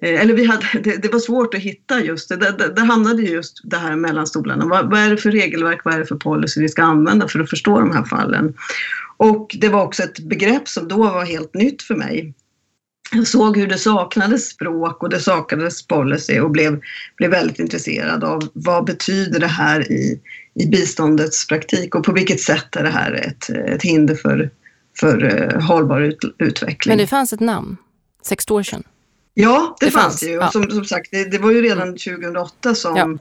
eller 0.01 0.33
vi 0.33 0.45
hade, 0.45 0.65
det, 0.83 1.01
det 1.01 1.13
var 1.13 1.19
svårt 1.19 1.53
att 1.53 1.59
hitta 1.59 2.01
just 2.01 2.29
det. 2.29 2.35
Där, 2.35 2.73
det 2.75 2.81
hamnade 2.81 3.21
just 3.21 3.62
det 3.63 3.77
här 3.77 3.95
mellan 3.95 4.27
stolarna. 4.27 4.65
Vad, 4.65 4.89
vad, 4.89 5.00
är 5.00 5.09
det 5.09 5.17
för 5.17 5.31
regelverk, 5.31 5.85
vad 5.85 5.93
är 5.93 6.00
det 6.00 6.05
för 6.05 6.15
policy 6.15 6.62
vi 6.62 6.69
ska 6.69 6.83
använda 6.83 7.27
för 7.27 7.39
att 7.39 7.50
förstå 7.50 7.79
de 7.79 7.91
här 7.91 8.03
fallen? 8.03 8.53
Och 9.17 9.55
det 9.59 9.69
var 9.69 9.83
också 9.83 10.03
ett 10.03 10.19
begrepp 10.19 10.67
som 10.67 10.88
då 10.88 10.97
var 10.97 11.25
helt 11.25 11.53
nytt 11.53 11.81
för 11.81 11.95
mig 11.95 12.33
jag 13.13 13.27
såg 13.27 13.58
hur 13.58 13.67
det 13.67 13.77
saknades 13.77 14.50
språk 14.50 15.03
och 15.03 15.10
det 15.10 15.20
saknades 15.20 15.88
policy 15.88 16.39
och 16.39 16.51
blev, 16.51 16.82
blev 17.17 17.32
väldigt 17.32 17.60
intresserad 17.60 18.24
av 18.24 18.50
vad 18.53 18.86
betyder 18.86 19.39
det 19.39 19.48
här 19.48 19.91
i, 19.91 20.22
i 20.55 20.67
biståndets 20.67 21.48
praktik 21.48 21.96
och 21.96 22.03
på 22.03 22.12
vilket 22.12 22.41
sätt 22.41 22.75
är 22.75 22.84
det 22.84 22.89
här 22.89 23.13
ett, 23.13 23.50
ett 23.50 23.84
hinder 23.84 24.15
för, 24.15 24.50
för 25.00 25.24
uh, 25.24 25.62
hållbar 25.62 26.01
ut, 26.01 26.20
utveckling. 26.39 26.91
Men 26.91 26.98
det 26.98 27.08
fanns 27.08 27.34
ett 27.34 27.39
namn, 27.39 27.77
Sextortion? 28.25 28.84
Ja, 29.34 29.75
det, 29.79 29.86
det 29.86 29.91
fanns, 29.91 30.05
fanns 30.05 30.24
ju. 30.24 30.29
Ja. 30.29 30.51
Som, 30.51 30.70
som 30.70 30.86
sagt, 30.86 31.08
det, 31.12 31.32
det, 31.32 31.38
var 31.38 31.51
ju 31.51 31.62
redan 31.62 31.88
2008 31.88 32.75
som 32.75 32.98
ja. 32.98 33.17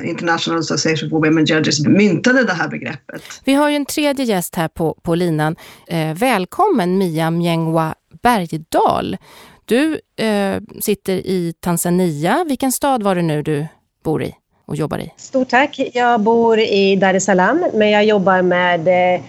Eh, 0.00 0.08
International 0.08 0.60
Association 0.60 1.10
for 1.10 1.24
Women 1.24 1.44
Judges 1.44 1.86
myntade 1.86 2.44
det 2.44 2.52
här 2.52 2.68
begreppet. 2.68 3.22
Vi 3.44 3.54
har 3.54 3.70
ju 3.70 3.76
en 3.76 3.86
tredje 3.86 4.24
gäst 4.24 4.54
här 4.54 4.68
på, 4.68 4.94
på 5.02 5.14
linan. 5.14 5.56
Eh, 5.86 6.14
välkommen 6.14 6.98
Mia 6.98 7.30
Mjengwa 7.30 7.94
Bergdahl. 8.22 9.16
Du 9.64 10.00
eh, 10.16 10.60
sitter 10.80 11.12
i 11.12 11.54
Tanzania. 11.60 12.44
Vilken 12.48 12.72
stad 12.72 13.02
var 13.02 13.14
det 13.14 13.22
nu 13.22 13.42
du 13.42 13.66
bor 14.04 14.22
i 14.22 14.34
och 14.66 14.76
jobbar 14.76 14.98
i? 14.98 15.12
Stort 15.16 15.48
tack. 15.48 15.80
Jag 15.94 16.20
bor 16.20 16.58
i 16.58 16.96
Dar 16.96 17.14
es 17.14 17.24
Salaam, 17.24 17.66
men 17.74 17.90
jag 17.90 18.04
jobbar 18.04 18.42
med 18.42 19.14
eh, 19.14 19.20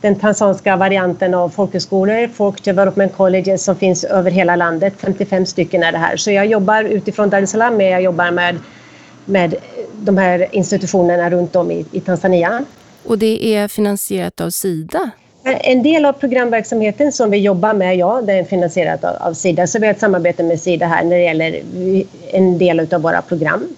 den 0.00 0.16
tanzanska 0.18 0.76
varianten 0.76 1.34
av 1.34 1.48
folkhögskolor, 1.48 2.28
Folk 2.28 2.64
Development 2.64 3.16
Colleges 3.16 3.64
som 3.64 3.76
finns 3.76 4.04
över 4.04 4.30
hela 4.30 4.56
landet. 4.56 4.94
55 4.98 5.46
stycken 5.46 5.82
är 5.82 5.92
det 5.92 5.98
här. 5.98 6.16
Så 6.16 6.30
jag 6.30 6.46
jobbar 6.46 6.84
utifrån 6.84 7.30
Dar 7.30 7.42
es 7.42 7.50
Salaam, 7.50 7.76
men 7.76 7.86
jag 7.86 8.02
jobbar 8.02 8.30
med, 8.30 8.58
med 9.24 9.54
de 9.92 10.18
här 10.18 10.48
institutionerna 10.52 11.30
runt 11.30 11.56
om 11.56 11.70
i, 11.70 11.86
i 11.92 12.00
Tanzania. 12.00 12.64
Och 13.04 13.18
det 13.18 13.54
är 13.54 13.68
finansierat 13.68 14.40
av 14.40 14.50
Sida? 14.50 15.10
En 15.44 15.82
del 15.82 16.04
av 16.04 16.12
programverksamheten 16.12 17.12
som 17.12 17.30
vi 17.30 17.38
jobbar 17.38 17.74
med, 17.74 17.96
ja, 17.96 18.22
det 18.22 18.32
är 18.32 18.44
finansierat 18.44 19.04
av, 19.04 19.16
av 19.16 19.34
Sida. 19.34 19.66
Så 19.66 19.78
vi 19.78 19.86
har 19.86 19.94
ett 19.94 20.00
samarbete 20.00 20.42
med 20.42 20.60
Sida 20.60 20.86
här 20.86 21.04
när 21.04 21.16
det 21.16 21.22
gäller 21.22 21.62
en 22.32 22.58
del 22.58 22.94
av 22.94 23.02
våra 23.02 23.22
program. 23.22 23.68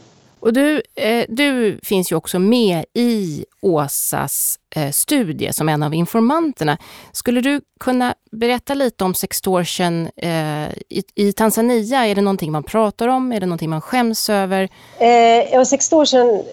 Och 0.45 0.53
du, 0.53 0.83
eh, 0.95 1.25
du 1.29 1.79
finns 1.83 2.13
ju 2.13 2.17
också 2.17 2.39
med 2.39 2.85
i 2.95 3.45
Åsas 3.61 4.59
eh, 4.77 4.91
studie 4.91 5.53
som 5.53 5.69
en 5.69 5.83
av 5.83 5.95
informanterna. 5.95 6.79
Skulle 7.13 7.41
du 7.41 7.61
kunna 7.81 8.15
berätta 8.33 8.75
lite 8.75 9.05
om 9.05 9.15
sextortion 9.15 10.09
eh, 10.17 10.69
i, 10.89 11.03
i, 11.15 11.33
Tanzania? 11.33 12.07
Är 12.07 12.15
det 12.15 12.21
någonting 12.21 12.53
man 12.53 12.65
pratar 12.65 13.09
om? 13.09 13.33
Är 13.33 13.41
det 13.41 13.47
någonting 13.47 13.71
man 13.71 13.81
skäms 13.81 14.31
över? 14.31 14.69
Eh, 14.99 15.09
ja, 15.53 15.65
sextortion 15.65 16.45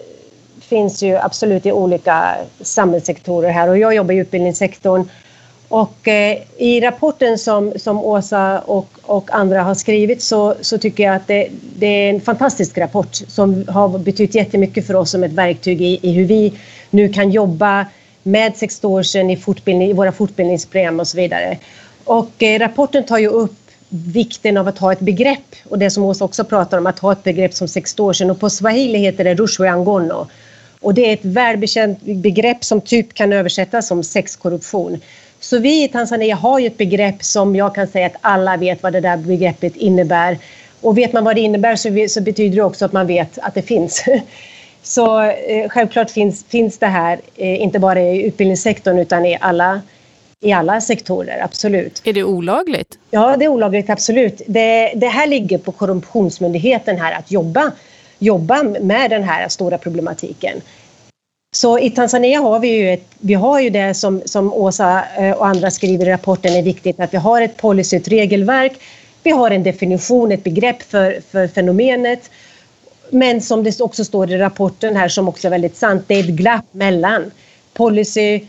finns 0.62 1.02
ju 1.02 1.16
absolut 1.16 1.66
i 1.66 1.72
olika 1.72 2.36
samhällssektorer 2.60 3.50
här 3.50 3.68
och 3.68 3.78
jag 3.78 3.94
jobbar 3.94 4.14
i 4.14 4.16
utbildningssektorn. 4.16 5.08
Och 5.68 6.08
eh, 6.08 6.38
i 6.56 6.80
rapporten 6.80 7.38
som, 7.38 7.72
som 7.76 7.98
Åsa 7.98 8.60
och, 8.60 8.88
och 9.02 9.30
andra 9.32 9.62
har 9.62 9.74
skrivit 9.74 10.22
så, 10.22 10.54
så 10.60 10.78
tycker 10.78 11.04
jag 11.04 11.16
att 11.16 11.26
det, 11.26 11.48
det, 11.76 11.86
är 11.86 12.10
en 12.10 12.20
fantastisk 12.20 12.78
rapport 12.78 13.14
som 13.14 13.64
har 13.68 13.98
betytt 13.98 14.34
jättemycket 14.34 14.86
för 14.86 14.94
oss 14.94 15.10
som 15.10 15.24
ett 15.24 15.32
verktyg 15.32 15.82
i, 15.82 15.98
i 16.02 16.12
hur 16.12 16.24
vi 16.24 16.52
nu 16.90 17.08
kan 17.08 17.30
jobba 17.30 17.86
med 18.22 18.56
sextortion 18.56 19.30
i, 19.30 19.36
fortbildning, 19.36 19.90
i 19.90 19.92
våra 19.92 20.12
fortbildningsprogram 20.12 21.00
och 21.00 21.08
så 21.08 21.16
vidare. 21.16 21.58
Och 22.04 22.42
eh, 22.42 22.58
rapporten 22.58 23.04
tar 23.04 23.18
ju 23.18 23.28
upp 23.28 23.56
vikten 23.88 24.56
av 24.56 24.68
att 24.68 24.78
ha 24.78 24.92
ett 24.92 25.00
begrepp 25.00 25.54
och 25.68 25.78
det 25.78 25.90
som 25.90 26.04
Åsa 26.04 26.24
också 26.24 26.44
pratar 26.44 26.78
om, 26.78 26.86
att 26.86 26.98
ha 26.98 27.12
ett 27.12 27.22
begrepp 27.22 27.54
som 27.54 27.68
sextortion 27.68 28.30
och 28.30 28.40
på 28.40 28.50
swahili 28.50 28.98
heter 28.98 29.24
det 29.24 29.34
rushwe 29.34 29.70
angono. 29.70 30.26
Och 30.82 30.94
det 30.94 31.08
är 31.08 31.12
ett 31.12 31.24
välbekänt 31.24 32.02
begrepp 32.02 32.64
som 32.64 32.80
typ 32.80 33.14
kan 33.14 33.32
översättas 33.32 33.86
som 33.86 34.04
sexkorruption. 34.04 35.00
Så 35.40 35.58
vi 35.58 35.84
i 35.84 35.88
Tanzania 35.88 36.34
har 36.34 36.58
ju 36.58 36.66
ett 36.66 36.78
begrepp 36.78 37.22
som 37.24 37.56
jag 37.56 37.74
kan 37.74 37.86
säga 37.86 38.06
att 38.06 38.16
alla 38.20 38.56
vet 38.56 38.82
vad 38.82 38.92
det 38.92 39.00
där 39.00 39.16
begreppet 39.16 39.76
innebär. 39.76 40.38
Och 40.80 40.98
vet 40.98 41.12
man 41.12 41.24
vad 41.24 41.36
det 41.36 41.40
innebär 41.40 41.76
så, 41.76 42.06
så 42.08 42.20
betyder 42.20 42.56
det 42.56 42.62
också 42.62 42.84
att 42.84 42.92
man 42.92 43.06
vet 43.06 43.38
att 43.38 43.54
det 43.54 43.62
finns. 43.62 44.04
Så 44.82 45.22
eh, 45.22 45.68
självklart 45.68 46.10
finns, 46.10 46.44
finns 46.44 46.78
det 46.78 46.86
här, 46.86 47.20
eh, 47.36 47.62
inte 47.62 47.78
bara 47.78 48.00
i 48.00 48.22
utbildningssektorn 48.22 48.98
utan 48.98 49.26
i 49.26 49.38
alla, 49.40 49.80
i 50.40 50.52
alla 50.52 50.80
sektorer, 50.80 51.40
absolut. 51.44 52.02
Är 52.04 52.12
det 52.12 52.24
olagligt? 52.24 52.98
Ja, 53.10 53.36
det 53.36 53.44
är 53.44 53.48
olagligt, 53.48 53.90
absolut. 53.90 54.42
Det, 54.46 54.92
det 54.96 55.08
här 55.08 55.26
ligger 55.26 55.58
på 55.58 55.72
Korruptionsmyndigheten 55.72 57.00
här 57.00 57.12
att 57.18 57.30
jobba, 57.30 57.72
jobba 58.22 58.62
med 58.62 59.10
den 59.10 59.22
här 59.22 59.48
stora 59.48 59.78
problematiken. 59.78 60.60
Så 61.54 61.78
i 61.78 61.90
Tanzania 61.90 62.40
har 62.40 62.60
vi 62.60 62.68
ju, 62.68 62.92
ett, 62.92 63.06
vi 63.18 63.34
har 63.34 63.60
ju 63.60 63.70
det 63.70 63.94
som, 63.94 64.22
som 64.24 64.52
Åsa 64.52 65.04
eh, 65.18 65.32
och 65.32 65.46
andra 65.46 65.70
skriver 65.70 66.06
i 66.06 66.10
rapporten 66.10 66.52
är 66.52 66.62
viktigt, 66.62 67.00
att 67.00 67.14
vi 67.14 67.18
har 67.18 67.42
ett 67.42 67.56
policy, 67.56 67.96
ett 67.96 68.08
regelverk, 68.08 68.72
vi 69.22 69.30
har 69.30 69.50
en 69.50 69.62
definition, 69.62 70.32
ett 70.32 70.44
begrepp 70.44 70.82
för, 70.82 71.20
för 71.30 71.48
fenomenet. 71.48 72.30
Men 73.10 73.40
som 73.40 73.64
det 73.64 73.80
också 73.80 74.04
står 74.04 74.30
i 74.30 74.38
rapporten 74.38 74.96
här 74.96 75.08
som 75.08 75.28
också 75.28 75.48
är 75.48 75.50
väldigt 75.50 75.76
sant, 75.76 76.04
det 76.06 76.14
är 76.14 76.20
ett 76.20 76.26
glapp 76.26 76.64
mellan 76.72 77.30
policy, 77.74 78.40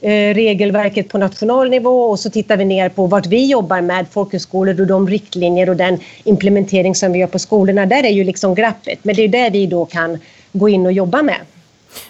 Eh, 0.00 0.34
regelverket 0.34 1.08
på 1.08 1.18
nationell 1.18 1.70
nivå 1.70 2.02
och 2.04 2.20
så 2.20 2.30
tittar 2.30 2.56
vi 2.56 2.64
ner 2.64 2.88
på 2.88 3.06
vart 3.06 3.26
vi 3.26 3.46
jobbar 3.46 3.80
med 3.80 4.06
folkhögskolor 4.10 4.80
och 4.80 4.86
de 4.86 5.08
riktlinjer 5.08 5.70
och 5.70 5.76
den 5.76 5.98
implementering 6.24 6.94
som 6.94 7.12
vi 7.12 7.18
gör 7.18 7.26
på 7.26 7.38
skolorna. 7.38 7.86
Där 7.86 8.04
är 8.04 8.10
ju 8.10 8.24
liksom 8.24 8.54
glappet, 8.54 8.98
men 9.02 9.14
det 9.14 9.22
är 9.22 9.28
där 9.28 9.50
vi 9.50 9.66
då 9.66 9.84
kan 9.84 10.18
gå 10.52 10.68
in 10.68 10.86
och 10.86 10.92
jobba 10.92 11.22
med. 11.22 11.36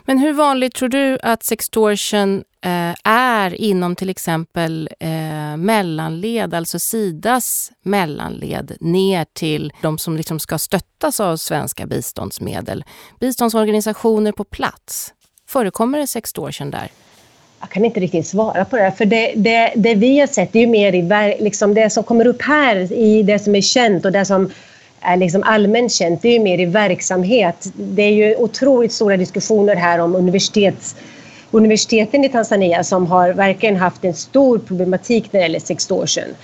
Men 0.05 0.19
hur 0.19 0.33
vanligt 0.33 0.75
tror 0.75 0.89
du 0.89 1.19
att 1.23 1.43
sextortion 1.43 2.45
eh, 2.65 2.95
är 3.05 3.61
inom 3.61 3.97
till 3.97 4.11
exempel 4.11 4.89
eh, 5.01 5.57
mellanled, 5.57 6.55
alltså 6.55 6.79
Sidas 6.79 7.73
mellanled 7.83 8.77
ner 8.81 9.27
till 9.33 9.73
de 9.83 9.99
som 9.99 10.17
liksom 10.17 10.41
ska 10.41 10.59
stöttas 10.59 11.21
av 11.21 11.37
svenska 11.37 11.87
biståndsmedel? 11.87 12.85
Biståndsorganisationer 13.21 14.33
på 14.33 14.45
plats. 14.45 15.15
Förekommer 15.49 15.99
det 15.99 16.07
sextortion 16.07 16.71
där? 16.71 16.91
Jag 17.65 17.71
kan 17.71 17.85
inte 17.85 18.01
riktigt 18.01 18.27
svara 18.27 18.65
på 18.65 18.77
det, 18.77 18.93
för 18.99 19.05
det, 19.05 19.33
det, 19.37 19.73
det 19.77 19.95
vi 19.95 20.21
har 20.21 20.27
sett 20.27 20.57
är 20.57 20.61
ju 20.61 20.67
mer 20.67 20.93
i 20.95 21.37
liksom 21.41 21.75
det 21.75 21.91
som 21.91 22.05
kommer 22.05 22.27
upp 22.27 22.43
här 22.43 22.93
i 22.93 23.23
det 23.23 23.39
som 23.39 23.55
är 23.55 23.61
känt 23.61 24.05
och 24.05 24.13
det 24.13 24.25
som 24.25 24.51
är 25.01 25.17
liksom 25.17 25.43
allmänt 25.43 25.93
känt, 25.93 26.23
det 26.23 26.29
är 26.29 26.33
ju 26.33 26.41
mer 26.41 26.61
i 26.61 26.65
verksamhet. 26.65 27.73
Det 27.75 28.03
är 28.03 28.11
ju 28.11 28.37
otroligt 28.37 28.93
stora 28.93 29.17
diskussioner 29.17 29.77
här 29.77 29.99
om 29.99 30.15
universitets, 30.15 30.97
universiteten 31.51 32.25
i 32.25 32.29
Tanzania 32.29 32.85
som 32.85 33.07
har 33.07 33.33
verkligen 33.33 33.77
haft 33.77 34.05
en 34.05 34.15
stor 34.15 34.59
problematik 34.59 35.33
när 35.33 35.41
det 35.41 35.45
gäller 35.45 35.61
sextortion. 35.61 36.35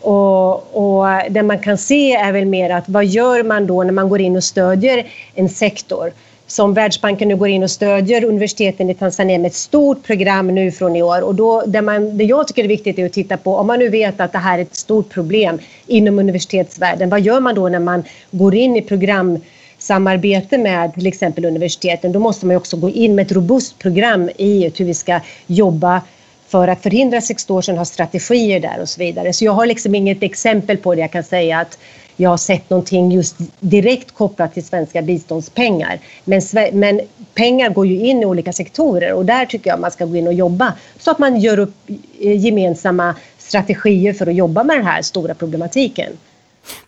Och, 0.00 0.54
och 0.76 1.06
det 1.30 1.42
man 1.42 1.58
kan 1.58 1.78
se 1.78 2.12
är 2.12 2.32
väl 2.32 2.46
mer 2.46 2.70
att 2.70 2.88
vad 2.88 3.04
gör 3.04 3.42
man 3.42 3.66
då 3.66 3.82
när 3.82 3.92
man 3.92 4.08
går 4.08 4.20
in 4.20 4.36
och 4.36 4.44
stödjer 4.44 5.06
en 5.34 5.48
sektor? 5.48 6.12
Som 6.46 6.74
Världsbanken 6.74 7.28
nu 7.28 7.36
går 7.36 7.48
in 7.48 7.62
och 7.62 7.70
stödjer 7.70 8.24
universiteten 8.24 8.90
i 8.90 8.94
Tanzania 8.94 9.38
med 9.38 9.46
ett 9.46 9.54
stort 9.54 10.02
program 10.02 10.54
nu 10.54 10.70
från 10.70 10.96
i 10.96 11.02
år. 11.02 11.20
Och 11.20 11.34
då, 11.34 11.62
det, 11.66 11.82
man, 11.82 12.18
det 12.18 12.24
jag 12.24 12.48
tycker 12.48 12.64
är 12.64 12.68
viktigt 12.68 12.98
är 12.98 13.06
att 13.06 13.12
titta 13.12 13.36
på, 13.36 13.56
om 13.56 13.66
man 13.66 13.78
nu 13.78 13.88
vet 13.88 14.20
att 14.20 14.32
det 14.32 14.38
här 14.38 14.58
är 14.58 14.62
ett 14.62 14.76
stort 14.76 15.08
problem 15.08 15.58
inom 15.86 16.18
universitetsvärlden, 16.18 17.10
vad 17.10 17.20
gör 17.20 17.40
man 17.40 17.54
då 17.54 17.68
när 17.68 17.78
man 17.78 18.04
går 18.30 18.54
in 18.54 18.76
i 18.76 18.82
programsamarbete 18.82 20.58
med 20.58 20.94
till 20.94 21.06
exempel 21.06 21.44
universiteten? 21.44 22.12
Då 22.12 22.18
måste 22.18 22.46
man 22.46 22.56
också 22.56 22.76
gå 22.76 22.90
in 22.90 23.14
med 23.14 23.26
ett 23.26 23.32
robust 23.32 23.78
program 23.78 24.30
i 24.36 24.72
hur 24.76 24.84
vi 24.84 24.94
ska 24.94 25.20
jobba 25.46 26.02
för 26.48 26.68
att 26.68 26.82
förhindra 26.82 27.20
sextortion, 27.20 27.78
ha 27.78 27.84
strategier 27.84 28.60
där 28.60 28.80
och 28.80 28.88
så 28.88 28.98
vidare. 29.00 29.32
Så 29.32 29.44
jag 29.44 29.52
har 29.52 29.66
liksom 29.66 29.94
inget 29.94 30.22
exempel 30.22 30.76
på 30.76 30.94
det 30.94 31.00
jag 31.00 31.12
kan 31.12 31.24
säga 31.24 31.58
att 31.58 31.78
jag 32.16 32.30
har 32.30 32.36
sett 32.36 32.70
någonting 32.70 33.12
just 33.12 33.36
direkt 33.60 34.14
kopplat 34.14 34.54
till 34.54 34.64
svenska 34.64 35.02
biståndspengar. 35.02 35.98
Men, 36.24 36.42
men 36.72 37.00
pengar 37.34 37.70
går 37.70 37.86
ju 37.86 38.06
in 38.06 38.22
i 38.22 38.24
olika 38.24 38.52
sektorer 38.52 39.12
och 39.12 39.24
där 39.24 39.46
tycker 39.46 39.70
jag 39.70 39.80
man 39.80 39.90
ska 39.90 40.04
gå 40.04 40.16
in 40.16 40.26
och 40.26 40.34
jobba 40.34 40.72
så 40.98 41.10
att 41.10 41.18
man 41.18 41.40
gör 41.40 41.58
upp 41.58 41.74
eh, 42.20 42.44
gemensamma 42.44 43.14
strategier 43.38 44.12
för 44.12 44.26
att 44.26 44.34
jobba 44.34 44.64
med 44.64 44.76
den 44.76 44.86
här 44.86 45.02
stora 45.02 45.34
problematiken. 45.34 46.12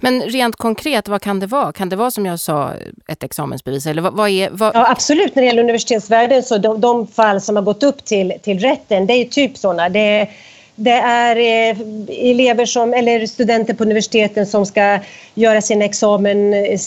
Men 0.01 0.23
rent 0.23 0.57
konkret, 0.57 1.09
vad 1.09 1.23
kan 1.23 1.41
det 1.41 1.47
vara? 1.47 1.73
Kan 1.73 1.89
det 1.89 1.97
vara 1.97 2.11
som 2.11 2.27
jag 2.27 2.41
sa, 2.41 2.73
ett 3.09 3.23
examensbevis? 3.23 3.87
Eller 3.87 4.03
vad, 4.03 4.13
vad 4.15 4.29
är, 4.29 4.51
vad... 4.53 4.75
Ja, 4.75 4.91
absolut, 4.91 5.35
när 5.35 5.43
det 5.43 5.47
gäller 5.47 5.63
universitetsvärlden 5.63 6.43
så 6.43 6.59
de, 6.59 6.81
de, 6.81 7.07
fall 7.07 7.41
som 7.41 7.57
har 7.57 7.63
gått 7.63 7.83
upp 7.83 8.05
till, 8.05 8.33
till 8.43 8.59
rätten, 8.59 9.07
det 9.07 9.13
är 9.13 9.25
typ 9.25 9.57
sådana. 9.57 9.89
Det 9.89 10.01
är 10.01 10.31
det 10.77 10.91
är 10.91 11.37
eh, 11.37 11.79
elever 12.09 12.67
som, 12.67 12.95
eller 12.95 13.27
studenter 13.27 13.75
på 13.75 13.85
universiteten 13.85 14.47
som 14.47 14.67
ska 14.67 14.99
göra 15.35 15.61
sin 15.61 15.83
examen, 15.83 16.55
eh, 16.55 16.81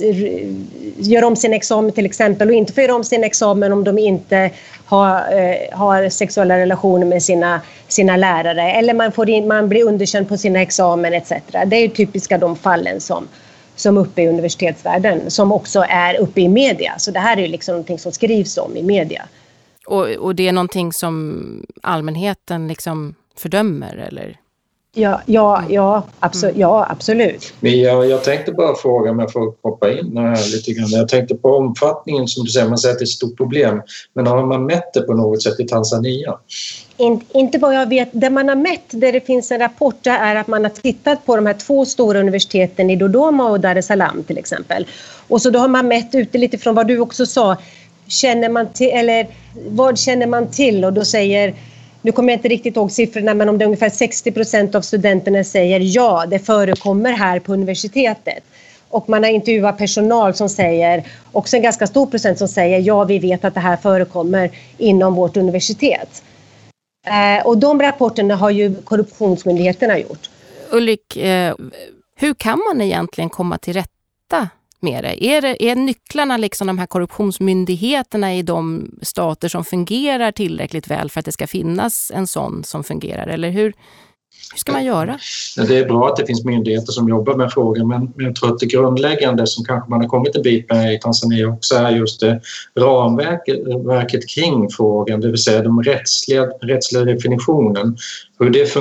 göra 0.97 1.27
om 1.27 1.35
sin 1.35 1.53
examen 1.53 1.91
till 1.91 2.05
exempel 2.05 2.47
och 2.47 2.53
inte 2.53 2.73
få 2.73 2.81
göra 2.81 2.95
om 2.95 3.03
sin 3.03 3.23
examen 3.23 3.73
om 3.73 3.83
de 3.83 3.97
inte 3.97 4.51
har, 4.85 5.15
eh, 5.15 5.77
har 5.77 6.09
sexuella 6.09 6.57
relationer 6.57 7.05
med 7.05 7.23
sina, 7.23 7.61
sina 7.87 8.17
lärare 8.17 8.71
eller 8.71 8.93
man, 8.93 9.11
får 9.11 9.29
in, 9.29 9.47
man 9.47 9.69
blir 9.69 9.83
underkänd 9.87 10.29
på 10.29 10.37
sina 10.37 10.61
examen 10.61 11.13
etc. 11.13 11.31
Det 11.65 11.75
är 11.75 11.87
typiska 11.87 12.37
de 12.37 12.55
fallen 12.55 13.01
som, 13.01 13.27
som 13.75 13.97
uppe 13.97 14.21
i 14.21 14.27
universitetsvärlden 14.27 15.31
som 15.31 15.51
också 15.51 15.85
är 15.89 16.19
uppe 16.19 16.41
i 16.41 16.49
media. 16.49 16.93
Så 16.97 17.11
det 17.11 17.19
här 17.19 17.39
är 17.39 17.47
liksom 17.47 17.73
någonting 17.73 17.99
som 17.99 18.11
skrivs 18.11 18.57
om 18.57 18.77
i 18.77 18.83
media. 18.83 19.25
Och, 19.85 20.07
och 20.07 20.35
det 20.35 20.47
är 20.47 20.51
någonting 20.51 20.93
som 20.93 21.65
allmänheten 21.81 22.67
liksom 22.67 23.15
fördömer 23.39 23.97
eller? 23.97 24.37
Ja, 24.93 25.21
ja, 25.25 25.63
ja, 25.69 26.03
absolut. 26.19 26.57
ja 26.57 26.87
absolut. 26.89 27.53
Mia, 27.59 28.05
jag 28.05 28.23
tänkte 28.23 28.51
bara 28.51 28.75
fråga 28.75 29.11
om 29.11 29.19
jag 29.19 29.31
får 29.31 29.53
hoppa 29.61 29.91
in 29.91 30.17
här 30.17 30.51
lite 30.51 30.71
grann. 30.71 30.89
Jag 30.89 31.07
tänkte 31.07 31.35
på 31.35 31.55
omfattningen 31.55 32.27
som 32.27 32.43
du 32.43 32.51
säger, 32.51 32.69
man 32.69 32.77
säger 32.77 32.93
att 32.93 32.99
det 32.99 33.03
är 33.03 33.05
ett 33.05 33.09
stort 33.09 33.37
problem. 33.37 33.81
Men 34.13 34.27
har 34.27 34.45
man 34.45 34.65
mätt 34.65 34.93
det 34.93 35.01
på 35.01 35.13
något 35.13 35.43
sätt 35.43 35.59
i 35.59 35.67
Tanzania? 35.67 36.37
In, 36.97 37.21
inte 37.33 37.57
vad 37.57 37.75
jag 37.75 37.89
vet. 37.89 38.09
Det 38.11 38.29
man 38.29 38.49
har 38.49 38.55
mätt, 38.55 38.85
där 38.89 39.11
det 39.11 39.21
finns 39.21 39.51
en 39.51 39.59
rapport, 39.59 39.95
det 40.01 40.09
är 40.09 40.35
att 40.35 40.47
man 40.47 40.63
har 40.63 40.71
tittat 40.71 41.25
på 41.25 41.35
de 41.35 41.45
här 41.45 41.53
två 41.53 41.85
stora 41.85 42.19
universiteten 42.19 42.89
i 42.89 42.95
Dodoma 42.95 43.49
och 43.49 43.59
Dar 43.59 43.75
es 43.75 43.85
Salaam 43.85 44.23
till 44.23 44.37
exempel. 44.37 44.87
Och 45.27 45.41
så 45.41 45.49
då 45.49 45.59
har 45.59 45.67
man 45.67 45.87
mätt 45.87 46.15
ute 46.15 46.37
lite 46.37 46.57
från 46.57 46.75
vad 46.75 46.87
du 46.87 46.99
också 46.99 47.25
sa. 47.25 47.57
Känner 48.07 48.49
man 48.49 48.73
till, 48.73 48.89
eller 48.89 49.27
vad 49.67 49.99
känner 49.99 50.27
man 50.27 50.51
till? 50.51 50.85
Och 50.85 50.93
då 50.93 51.05
säger 51.05 51.53
nu 52.01 52.11
kommer 52.11 52.33
jag 52.33 52.37
inte 52.37 52.47
riktigt 52.47 52.75
ihåg 52.75 52.91
siffrorna, 52.91 53.33
men 53.33 53.49
om 53.49 53.57
det 53.57 53.63
är 53.63 53.67
ungefär 53.67 53.89
60 53.89 54.31
procent 54.31 54.75
av 54.75 54.81
studenterna 54.81 55.43
säger 55.43 55.79
ja, 55.83 56.25
det 56.27 56.39
förekommer 56.39 57.11
här 57.11 57.39
på 57.39 57.53
universitetet. 57.53 58.43
Och 58.89 59.09
man 59.09 59.23
har 59.23 59.31
intervjuat 59.31 59.77
personal 59.77 60.33
som 60.33 60.49
säger, 60.49 61.03
också 61.31 61.55
en 61.55 61.61
ganska 61.61 61.87
stor 61.87 62.05
procent 62.05 62.37
som 62.37 62.47
säger 62.47 62.79
ja, 62.79 63.03
vi 63.03 63.19
vet 63.19 63.45
att 63.45 63.53
det 63.53 63.59
här 63.59 63.77
förekommer 63.77 64.51
inom 64.77 65.15
vårt 65.15 65.37
universitet. 65.37 66.23
Eh, 67.07 67.45
och 67.45 67.57
de 67.57 67.81
rapporterna 67.81 68.35
har 68.35 68.49
ju 68.49 68.75
korruptionsmyndigheterna 68.75 69.99
gjort. 69.99 70.29
Ulrik, 70.71 71.17
eh, 71.17 71.55
hur 72.15 72.33
kan 72.33 72.59
man 72.59 72.81
egentligen 72.81 73.29
komma 73.29 73.57
till 73.57 73.73
rätta 73.73 74.49
med 74.81 75.03
det? 75.03 75.25
Är, 75.25 75.41
det, 75.41 75.63
är 75.69 75.75
nycklarna 75.75 76.37
liksom 76.37 76.67
de 76.67 76.79
här 76.79 76.85
korruptionsmyndigheterna 76.85 78.35
i 78.35 78.41
de 78.41 78.91
stater 79.01 79.47
som 79.47 79.65
fungerar 79.65 80.31
tillräckligt 80.31 80.87
väl 80.87 81.09
för 81.09 81.19
att 81.19 81.25
det 81.25 81.31
ska 81.31 81.47
finnas 81.47 82.11
en 82.15 82.27
sån 82.27 82.63
som 82.63 82.83
fungerar? 82.83 83.27
Eller 83.27 83.49
hur, 83.49 83.73
hur 84.51 84.57
ska 84.57 84.71
man 84.71 84.85
göra? 84.85 85.19
Det 85.67 85.77
är 85.77 85.85
bra 85.85 86.07
att 86.07 86.15
det 86.15 86.25
finns 86.25 86.45
myndigheter 86.45 86.91
som 86.91 87.09
jobbar 87.09 87.35
med 87.35 87.51
frågan 87.51 87.87
men 87.87 88.13
jag 88.17 88.35
tror 88.35 88.53
att 88.53 88.59
det 88.59 88.65
grundläggande 88.65 89.47
som 89.47 89.65
kanske 89.65 89.89
man 89.89 90.01
har 90.01 90.07
kommit 90.07 90.35
en 90.35 90.41
bit 90.41 90.69
med 90.69 90.93
i 90.93 90.99
Tanzania 90.99 91.47
också 91.47 91.75
är 91.75 91.89
just 91.89 92.19
det 92.19 92.41
ramverket 92.79 94.29
kring 94.29 94.69
frågan, 94.69 95.21
det 95.21 95.27
vill 95.27 95.43
säga 95.43 95.61
den 95.61 95.83
rättsliga, 95.83 96.45
rättsliga 96.45 97.03
definitionen. 97.03 97.97
Hur 98.39 98.49
det 98.49 98.73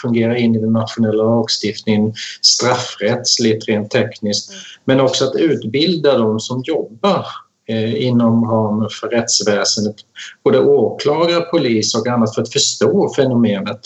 fungerar, 0.00 0.34
in 0.34 0.54
i 0.54 0.58
den 0.58 0.72
nationella 0.72 1.22
lagstiftningen 1.22 2.14
straffrättsligt, 2.42 3.68
rent 3.68 3.90
tekniskt, 3.90 4.52
men 4.84 5.00
också 5.00 5.24
att 5.24 5.36
utbilda 5.36 6.18
de 6.18 6.40
som 6.40 6.62
jobbar 6.66 7.26
eh, 7.68 8.06
inom 8.06 8.50
ramen 8.50 8.88
för 9.00 9.08
rättsväsendet, 9.08 9.96
både 10.44 10.60
åklagare, 10.60 11.40
polis 11.40 11.94
och 11.94 12.06
annat 12.06 12.34
för 12.34 12.42
att 12.42 12.52
förstå 12.52 13.12
fenomenet 13.16 13.80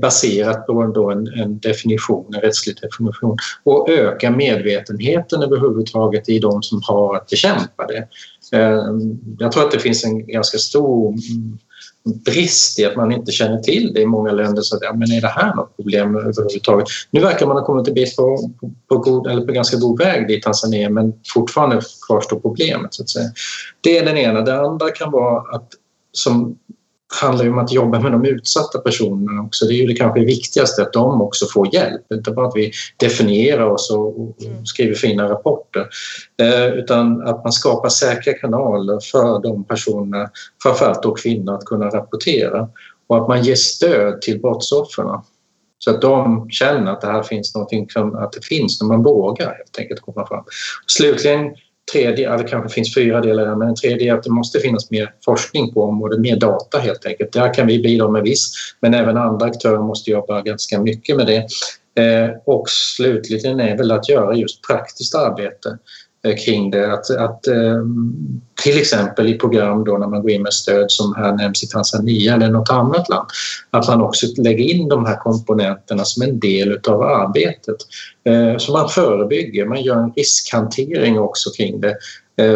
baserat 0.00 0.66
på 0.66 1.10
en, 1.12 1.28
en 1.40 1.58
definition, 1.58 2.34
en 2.34 2.40
rättslig 2.40 2.76
definition 2.80 3.36
och 3.64 3.88
öka 3.88 4.30
medvetenheten 4.30 5.42
överhuvudtaget 5.42 6.28
i 6.28 6.38
de 6.38 6.62
som 6.62 6.80
har 6.84 7.16
att 7.16 7.26
bekämpa 7.26 7.86
det. 7.86 8.08
Ehm, 8.56 9.18
jag 9.38 9.52
tror 9.52 9.64
att 9.64 9.70
det 9.70 9.78
finns 9.78 10.04
en 10.04 10.26
ganska 10.26 10.58
stor 10.58 11.14
brist 12.04 12.78
i 12.78 12.84
att 12.84 12.96
man 12.96 13.12
inte 13.12 13.32
känner 13.32 13.58
till 13.58 13.92
det 13.92 14.00
i 14.00 14.06
många 14.06 14.32
länder. 14.32 14.62
Så 14.62 14.76
att, 14.76 14.82
ja, 14.82 14.92
men 14.92 15.12
är 15.12 15.20
det 15.20 15.28
här 15.28 15.54
något 15.54 15.76
problem 15.76 16.16
överhuvudtaget? 16.16 16.88
Nu 17.10 17.20
verkar 17.20 17.46
man 17.46 17.56
ha 17.56 17.64
kommit 17.64 17.88
en 17.88 17.94
bit 17.94 18.16
på, 18.16 18.50
på, 18.88 18.98
god, 18.98 19.26
eller 19.26 19.46
på 19.46 19.52
ganska 19.52 19.76
god 19.76 19.98
väg 19.98 20.30
i 20.30 20.40
Tanzania 20.40 20.90
men 20.90 21.12
fortfarande 21.34 21.80
kvarstår 22.06 22.40
problemet. 22.40 22.94
Så 22.94 23.02
att 23.02 23.08
säga. 23.08 23.30
Det 23.80 23.98
är 23.98 24.04
den 24.04 24.16
ena. 24.16 24.40
Det 24.40 24.60
andra 24.60 24.90
kan 24.90 25.10
vara 25.10 25.56
att 25.56 25.68
som 26.12 26.58
handlar 27.10 27.44
ju 27.44 27.50
om 27.50 27.58
att 27.58 27.72
jobba 27.72 28.00
med 28.00 28.12
de 28.12 28.24
utsatta 28.24 28.78
personerna 28.78 29.42
också. 29.42 29.64
Det 29.66 29.74
är 29.74 29.76
ju 29.76 29.86
det 29.86 29.94
kanske 29.94 30.20
viktigaste, 30.20 30.82
att 30.82 30.92
de 30.92 31.22
också 31.22 31.46
får 31.46 31.74
hjälp. 31.74 32.12
Inte 32.12 32.30
bara 32.30 32.46
att 32.46 32.56
vi 32.56 32.72
definierar 32.96 33.64
oss 33.64 33.90
och, 33.90 34.16
mm. 34.44 34.66
skriver 34.66 34.94
fina 34.94 35.28
rapporter 35.28 35.88
eh, 36.42 36.66
utan 36.66 37.22
att 37.22 37.44
man 37.44 37.52
skapar 37.52 37.88
säkra 37.88 38.32
kanaler 38.32 39.00
för 39.12 39.42
de 39.42 39.64
personerna, 39.64 40.30
framförallt 40.62 41.02
då 41.02 41.14
kvinnor, 41.14 41.54
att 41.54 41.64
kunna 41.64 41.86
rapportera 41.86 42.68
och 43.06 43.16
att 43.16 43.28
man 43.28 43.42
ger 43.42 43.54
stöd 43.54 44.22
till 44.22 44.40
brottsoffren 44.40 45.20
så 45.78 45.90
att 45.90 46.00
de 46.00 46.50
känner 46.50 46.92
att 46.92 47.00
det 47.00 47.06
här 47.06 47.22
finns 47.22 47.54
någonting, 47.54 47.88
att 47.94 48.32
det 48.32 48.44
finns 48.44 48.82
när 48.82 48.88
man 48.88 49.02
vågar 49.02 49.46
helt 49.46 49.78
enkelt 49.78 50.00
komma 50.00 50.26
fram. 50.26 50.44
Slutligen 50.86 51.54
tredje, 51.92 52.28
eller 52.28 52.42
det 52.42 52.50
kanske 52.50 52.74
finns 52.74 52.94
fyra 52.94 53.20
delar 53.20 53.56
men 53.56 53.68
en 53.68 53.74
tredje 53.74 54.12
är 54.12 54.16
att 54.16 54.22
det 54.22 54.30
måste 54.30 54.58
finnas 54.60 54.90
mer 54.90 55.14
forskning 55.24 55.74
på 55.74 55.82
området, 55.82 56.20
mer 56.20 56.36
data 56.36 56.78
helt 56.78 57.06
enkelt. 57.06 57.32
Där 57.32 57.54
kan 57.54 57.66
vi 57.66 57.78
bidra 57.78 58.08
med 58.08 58.22
viss, 58.22 58.52
men 58.80 58.94
även 58.94 59.16
andra 59.16 59.46
aktörer 59.46 59.78
måste 59.78 60.10
jobba 60.10 60.42
ganska 60.42 60.80
mycket 60.80 61.16
med 61.16 61.26
det. 61.26 61.46
Eh, 62.02 62.30
och 62.44 62.64
slutligen 62.68 63.60
är 63.60 63.76
väl 63.76 63.90
att 63.90 64.08
göra 64.08 64.34
just 64.34 64.66
praktiskt 64.66 65.14
arbete. 65.14 65.78
Eh, 66.22 66.36
kring 66.36 66.70
det. 66.70 66.92
Att, 66.92 67.10
att 67.10 67.46
eh, 67.46 67.84
till 68.62 68.78
exempel 68.78 69.28
i 69.28 69.38
program 69.38 69.84
då 69.84 69.98
när 69.98 70.06
man 70.06 70.22
går 70.22 70.30
in 70.30 70.42
med 70.42 70.52
stöd 70.52 70.90
som 70.90 71.14
här 71.14 71.32
nämns 71.32 71.64
i 71.64 71.66
Tanzania 71.66 72.34
eller 72.34 72.50
något 72.50 72.70
annat 72.70 73.08
land, 73.08 73.28
att 73.70 73.88
man 73.88 74.00
också 74.00 74.26
lägger 74.36 74.64
in 74.64 74.88
de 74.88 75.06
här 75.06 75.16
komponenterna 75.16 76.04
som 76.04 76.22
en 76.22 76.40
del 76.40 76.72
utav 76.72 77.02
arbetet. 77.02 77.76
Eh, 78.24 78.56
så 78.56 78.72
man 78.72 78.88
förebygger, 78.88 79.66
man 79.66 79.82
gör 79.82 79.96
en 79.96 80.12
riskhantering 80.12 81.18
också 81.18 81.50
kring 81.50 81.80
det 81.80 81.96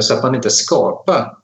så 0.00 0.14
att 0.14 0.22
man 0.22 0.34
inte 0.34 0.50
skapar 0.50 1.36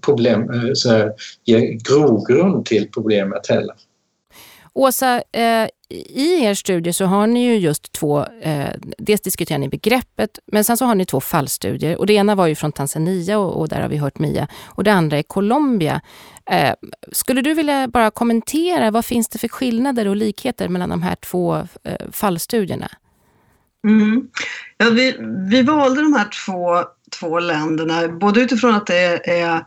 problem, 0.00 0.50
så 0.74 0.90
här, 0.90 1.12
ger 1.44 1.60
grogrund 1.60 2.66
till 2.66 2.88
problemet 2.94 3.46
heller. 3.46 3.74
Åsa, 4.72 5.22
i 5.92 6.44
er 6.44 6.54
studie 6.54 6.92
så 6.92 7.04
har 7.04 7.26
ni 7.26 7.44
ju 7.46 7.56
just 7.56 7.92
två, 7.92 8.24
eh, 8.42 8.68
dels 8.98 9.20
diskuterar 9.20 9.58
ni 9.58 9.68
begreppet, 9.68 10.38
men 10.46 10.64
sen 10.64 10.76
så 10.76 10.84
har 10.84 10.94
ni 10.94 11.06
två 11.06 11.20
fallstudier. 11.20 11.98
Och 11.98 12.06
det 12.06 12.12
ena 12.12 12.34
var 12.34 12.46
ju 12.46 12.54
från 12.54 12.72
Tanzania 12.72 13.38
och, 13.38 13.60
och 13.60 13.68
där 13.68 13.80
har 13.80 13.88
vi 13.88 13.96
hört 13.96 14.18
Mia. 14.18 14.48
Och 14.64 14.84
det 14.84 14.92
andra 14.92 15.18
är 15.18 15.22
Colombia. 15.22 16.00
Eh, 16.50 16.74
skulle 17.12 17.42
du 17.42 17.54
vilja 17.54 17.88
bara 17.88 18.10
kommentera, 18.10 18.90
vad 18.90 19.04
finns 19.04 19.28
det 19.28 19.38
för 19.38 19.48
skillnader 19.48 20.08
och 20.08 20.16
likheter 20.16 20.68
mellan 20.68 20.88
de 20.88 21.02
här 21.02 21.14
två 21.14 21.56
eh, 21.84 22.10
fallstudierna? 22.12 22.88
Mm. 23.86 24.28
Ja, 24.76 24.90
vi, 24.90 25.16
vi 25.50 25.62
valde 25.62 26.02
de 26.02 26.12
här 26.12 26.28
två, 26.46 26.84
två 27.20 27.38
länderna, 27.38 28.08
både 28.08 28.40
utifrån 28.40 28.74
att 28.74 28.86
det 28.86 29.30
är 29.30 29.64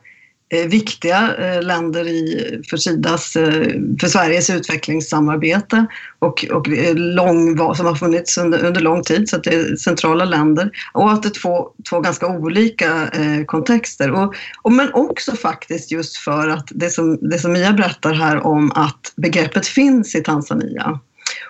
Eh, 0.50 0.68
viktiga 0.68 1.36
eh, 1.38 1.62
länder 1.62 2.08
i, 2.08 2.62
för 2.70 2.78
Sidas, 2.78 3.36
eh, 3.36 3.68
för 4.00 4.08
Sveriges 4.08 4.50
utvecklingssamarbete 4.50 5.86
och, 6.20 6.46
och 6.52 6.68
lång, 6.96 7.58
som 7.76 7.86
har 7.86 7.96
funnits 7.96 8.38
under, 8.38 8.66
under 8.66 8.82
lång 8.82 9.04
tid, 9.04 9.30
så 9.30 9.36
att 9.36 9.44
det 9.44 9.54
är 9.54 9.76
centrala 9.76 10.26
länder. 10.26 10.72
Och 10.94 11.12
att 11.12 11.24
det 11.24 11.30
är 11.30 11.42
två, 11.42 11.70
två 11.90 12.00
ganska 12.00 12.28
olika 12.28 13.08
eh, 13.08 13.46
kontexter. 13.46 14.12
Och, 14.12 14.36
och, 14.62 14.72
men 14.72 14.94
också 14.94 15.32
faktiskt 15.32 15.92
just 15.92 16.18
för 16.18 16.48
att 16.50 16.68
det 16.72 16.90
som, 16.90 17.30
det 17.30 17.40
som 17.40 17.54
Mia 17.54 17.74
berättar 17.74 18.14
här 18.14 18.46
om 18.46 18.72
att 18.72 19.14
begreppet 19.16 19.68
finns 19.68 20.16
i 20.16 20.22
Tanzania. 20.22 21.00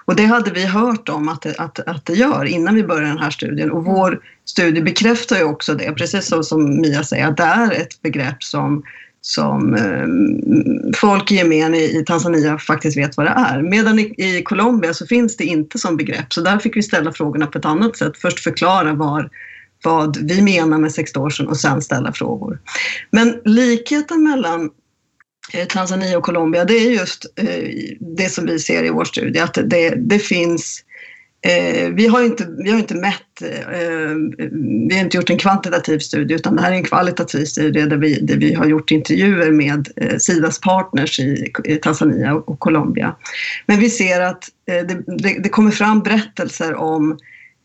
Och 0.05 0.15
det 0.15 0.25
hade 0.25 0.51
vi 0.51 0.65
hört 0.65 1.09
om 1.09 1.29
att 1.29 1.41
det, 1.41 1.55
att, 1.57 1.79
att 1.79 2.05
det 2.05 2.13
gör 2.13 2.45
innan 2.45 2.75
vi 2.75 2.83
började 2.83 3.07
den 3.07 3.17
här 3.17 3.29
studien. 3.29 3.71
Och 3.71 3.85
vår 3.85 4.21
studie 4.45 4.81
bekräftar 4.81 5.37
ju 5.37 5.43
också 5.43 5.73
det, 5.73 5.91
precis 5.91 6.25
så 6.25 6.43
som 6.43 6.81
Mia 6.81 7.03
säger, 7.03 7.27
att 7.27 7.37
det 7.37 7.43
är 7.43 7.71
ett 7.71 8.01
begrepp 8.01 8.43
som, 8.43 8.83
som 9.21 9.75
eh, 9.75 10.97
folk 10.97 11.31
i 11.31 11.35
gemen 11.35 11.75
i, 11.75 11.99
i, 11.99 12.03
Tanzania 12.05 12.57
faktiskt 12.57 12.97
vet 12.97 13.17
vad 13.17 13.25
det 13.25 13.33
är. 13.37 13.61
Medan 13.61 13.99
i, 13.99 14.13
i, 14.17 14.43
Colombia 14.43 14.93
så 14.93 15.07
finns 15.07 15.37
det 15.37 15.43
inte 15.43 15.79
som 15.79 15.97
begrepp, 15.97 16.33
så 16.33 16.41
där 16.41 16.59
fick 16.59 16.77
vi 16.77 16.83
ställa 16.83 17.11
frågorna 17.11 17.47
på 17.47 17.57
ett 17.57 17.65
annat 17.65 17.97
sätt. 17.97 18.17
Först 18.17 18.39
förklara 18.39 18.93
var, 18.93 19.29
vad 19.83 20.17
vi 20.17 20.41
menar 20.41 20.77
med 20.77 20.91
sextortion 20.91 21.47
och 21.47 21.57
sen 21.57 21.81
ställa 21.81 22.13
frågor. 22.13 22.59
Men 23.11 23.41
likheten 23.45 24.23
mellan 24.23 24.69
Eh, 25.53 25.65
Tanzania 25.65 26.17
och 26.17 26.23
Colombia, 26.23 26.65
det 26.65 26.73
är 26.73 26.91
just 26.91 27.25
eh, 27.35 27.95
det 27.99 28.29
som 28.29 28.45
vi 28.45 28.59
ser 28.59 28.83
i 28.83 28.89
vår 28.89 29.05
studie, 29.05 29.39
att 29.39 29.57
det, 29.65 29.89
det 29.89 30.19
finns 30.19 30.83
eh, 31.41 31.89
vi 31.89 32.07
har, 32.07 32.23
inte, 32.23 32.47
vi 32.57 32.71
har 32.71 32.79
inte 32.79 32.95
mätt, 32.95 33.21
vi 34.89 34.95
har 34.95 35.01
inte 35.01 35.17
gjort 35.17 35.29
en 35.29 35.37
kvantitativ 35.37 35.99
studie 35.99 36.33
utan 36.33 36.55
det 36.55 36.61
här 36.61 36.71
är 36.71 36.75
en 36.75 36.83
kvalitativ 36.83 37.45
studie 37.45 37.81
där 37.81 37.97
vi, 37.97 38.19
där 38.19 38.37
vi 38.37 38.53
har 38.53 38.65
gjort 38.65 38.91
intervjuer 38.91 39.51
med 39.51 39.87
Sidas 40.21 40.61
partners 40.61 41.19
i, 41.19 41.79
Tanzania 41.81 42.33
och 42.33 42.59
Colombia. 42.59 43.15
Men 43.65 43.79
vi 43.79 43.89
ser 43.89 44.21
att 44.21 44.49
det, 44.65 44.83
det, 45.07 45.39
det 45.43 45.49
kommer 45.49 45.71
fram 45.71 45.99
berättelser 45.99 46.75
om 46.75 47.17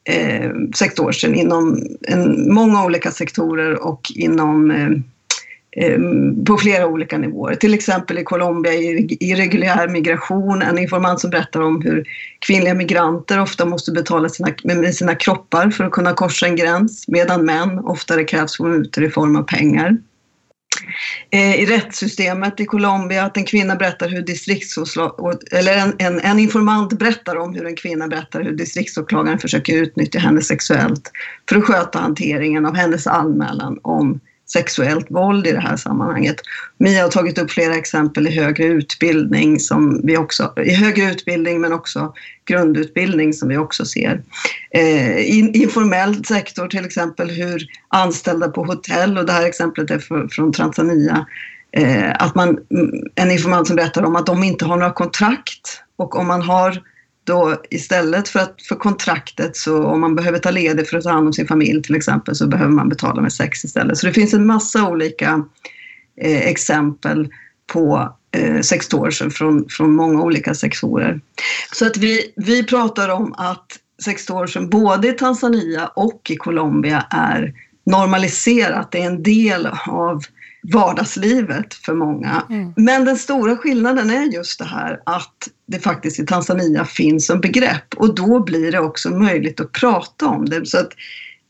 eh, 0.04 0.50
sektorsen 0.74 1.34
inom 1.34 1.86
en, 2.02 2.54
många 2.54 2.84
olika 2.84 3.10
sektorer 3.10 3.86
och 3.86 4.00
inom 4.14 4.70
Ehm, 5.76 6.44
på 6.44 6.58
flera 6.58 6.86
olika 6.86 7.18
nivåer. 7.18 7.54
Till 7.54 7.74
exempel 7.74 8.18
i 8.18 8.24
Colombia 8.24 8.74
i 8.74 9.16
irreguljär 9.20 9.88
migration, 9.88 10.62
en 10.62 10.78
informant 10.78 11.20
som 11.20 11.30
berättar 11.30 11.60
om 11.60 11.82
hur 11.82 12.04
kvinnliga 12.38 12.74
migranter 12.74 13.40
ofta 13.40 13.64
måste 13.64 13.92
betala 13.92 14.28
sina, 14.28 14.48
med 14.64 14.94
sina 14.94 15.14
kroppar 15.14 15.70
för 15.70 15.84
att 15.84 15.92
kunna 15.92 16.12
korsa 16.12 16.46
en 16.46 16.56
gräns, 16.56 17.04
medan 17.08 17.44
män 17.44 17.78
oftare 17.78 18.24
krävs 18.24 18.56
på 18.56 18.64
mutor 18.64 19.04
i 19.04 19.10
form 19.10 19.36
av 19.36 19.42
pengar. 19.42 19.96
Eh, 21.30 21.60
i 21.60 21.66
rättssystemet 21.66 22.60
i 22.60 22.64
Colombia 22.64 23.24
att 23.24 23.36
en 23.36 23.44
kvinna 23.44 23.76
berättar 23.76 24.08
hur 24.08 24.22
distriktsåklagaren, 24.22 25.38
eller 25.52 25.76
en, 25.76 25.94
en, 25.98 26.20
en, 26.20 26.38
informant 26.38 26.98
berättar 26.98 27.36
om 27.36 27.54
hur 27.54 27.66
en 27.66 27.76
kvinna 27.76 28.08
berättar 28.08 28.40
hur 28.42 28.52
distriktsåklagaren 28.52 29.38
försöker 29.38 29.76
utnyttja 29.76 30.18
henne 30.18 30.42
sexuellt 30.42 31.10
för 31.48 31.56
att 31.56 31.64
sköta 31.64 31.98
hanteringen 31.98 32.66
av 32.66 32.76
hennes 32.76 33.06
anmälan 33.06 33.78
om 33.82 34.20
sexuellt 34.52 35.06
våld 35.10 35.46
i 35.46 35.52
det 35.52 35.60
här 35.60 35.76
sammanhanget. 35.76 36.36
Mia 36.78 37.02
har 37.02 37.10
tagit 37.10 37.38
upp 37.38 37.50
flera 37.50 37.74
exempel 37.74 38.26
i 38.26 38.30
högre 38.30 38.64
utbildning, 38.64 39.60
som 39.60 40.00
vi 40.04 40.16
också, 40.16 40.52
i 40.56 40.74
högre 40.74 41.10
utbildning 41.10 41.60
men 41.60 41.72
också 41.72 42.14
grundutbildning 42.44 43.32
som 43.32 43.48
vi 43.48 43.56
också 43.56 43.84
ser. 43.84 44.22
Eh, 44.70 45.56
informell 45.56 46.24
sektor 46.24 46.68
till 46.68 46.84
exempel 46.84 47.30
hur 47.30 47.66
anställda 47.88 48.48
på 48.48 48.64
hotell, 48.64 49.18
och 49.18 49.26
det 49.26 49.32
här 49.32 49.46
exemplet 49.46 49.90
är 49.90 49.98
för, 49.98 50.28
från 50.28 50.52
Tanzania, 50.52 51.26
eh, 51.72 52.10
att 52.18 52.34
man, 52.34 52.48
mm, 52.48 52.90
en 53.14 53.30
informant 53.30 53.66
som 53.66 53.76
berättar 53.76 54.02
om 54.02 54.16
att 54.16 54.26
de 54.26 54.42
inte 54.42 54.64
har 54.64 54.76
några 54.76 54.92
kontrakt 54.92 55.82
och 55.96 56.16
om 56.16 56.26
man 56.26 56.42
har 56.42 56.82
då 57.30 57.56
istället 57.70 58.28
för, 58.28 58.40
att, 58.40 58.62
för 58.68 58.76
kontraktet 58.76 59.56
så 59.56 59.84
om 59.84 60.00
man 60.00 60.14
behöver 60.14 60.38
ta 60.38 60.50
ledigt 60.50 60.88
för 60.88 60.96
att 60.98 61.04
ta 61.04 61.10
hand 61.10 61.26
om 61.26 61.32
sin 61.32 61.46
familj 61.46 61.82
till 61.82 61.94
exempel 61.94 62.34
så 62.34 62.46
behöver 62.46 62.72
man 62.72 62.88
betala 62.88 63.22
med 63.22 63.32
sex 63.32 63.64
istället. 63.64 63.98
Så 63.98 64.06
det 64.06 64.12
finns 64.12 64.34
en 64.34 64.46
massa 64.46 64.88
olika 64.88 65.44
eh, 66.20 66.48
exempel 66.48 67.28
på 67.72 68.14
eh, 68.36 68.60
sextortion 68.60 69.30
från, 69.30 69.68
från 69.68 69.94
många 69.94 70.22
olika 70.22 70.54
sektorer. 70.54 71.20
Så 71.72 71.86
att 71.86 71.96
vi, 71.96 72.32
vi 72.36 72.64
pratar 72.64 73.08
om 73.08 73.34
att 73.38 73.78
sextortion 74.02 74.70
både 74.70 75.08
i 75.08 75.12
Tanzania 75.12 75.86
och 75.86 76.30
i 76.30 76.36
Colombia 76.36 77.06
är 77.10 77.54
normaliserat, 77.86 78.92
det 78.92 79.02
är 79.02 79.06
en 79.06 79.22
del 79.22 79.68
av 79.86 80.22
vardagslivet 80.62 81.74
för 81.74 81.94
många. 81.94 82.42
Mm. 82.50 82.72
Men 82.76 83.04
den 83.04 83.16
stora 83.16 83.56
skillnaden 83.56 84.10
är 84.10 84.22
just 84.22 84.58
det 84.58 84.64
här 84.64 85.00
att 85.06 85.48
det 85.66 85.78
faktiskt 85.78 86.20
i 86.20 86.26
Tanzania 86.26 86.84
finns 86.84 87.26
som 87.26 87.40
begrepp 87.40 87.94
och 87.96 88.14
då 88.14 88.44
blir 88.44 88.72
det 88.72 88.80
också 88.80 89.10
möjligt 89.10 89.60
att 89.60 89.72
prata 89.72 90.26
om 90.26 90.48
det. 90.48 90.66
Så 90.66 90.78
att 90.78 90.92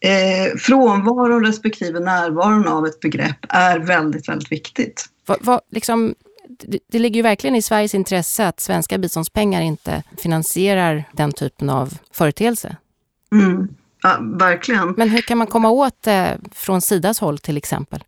eh, 0.00 0.58
frånvaron 0.58 1.44
respektive 1.44 2.00
närvaron 2.00 2.68
av 2.68 2.86
ett 2.86 3.00
begrepp 3.00 3.46
är 3.48 3.78
väldigt, 3.78 4.28
väldigt 4.28 4.52
viktigt. 4.52 5.04
Va, 5.26 5.36
va, 5.40 5.60
liksom, 5.70 6.14
det, 6.48 6.78
det 6.88 6.98
ligger 6.98 7.16
ju 7.16 7.22
verkligen 7.22 7.56
i 7.56 7.62
Sveriges 7.62 7.94
intresse 7.94 8.46
att 8.46 8.60
svenska 8.60 8.98
biståndspengar 8.98 9.62
inte 9.62 10.02
finansierar 10.18 11.04
den 11.12 11.32
typen 11.32 11.70
av 11.70 11.98
företeelse. 12.12 12.76
Mm. 13.32 13.68
Ja, 14.02 14.18
verkligen. 14.20 14.94
Men 14.96 15.08
hur 15.08 15.22
kan 15.22 15.38
man 15.38 15.46
komma 15.46 15.70
åt 15.70 16.02
det 16.02 16.38
från 16.52 16.80
Sidas 16.80 17.20
håll 17.20 17.38
till 17.38 17.56
exempel? 17.56 18.04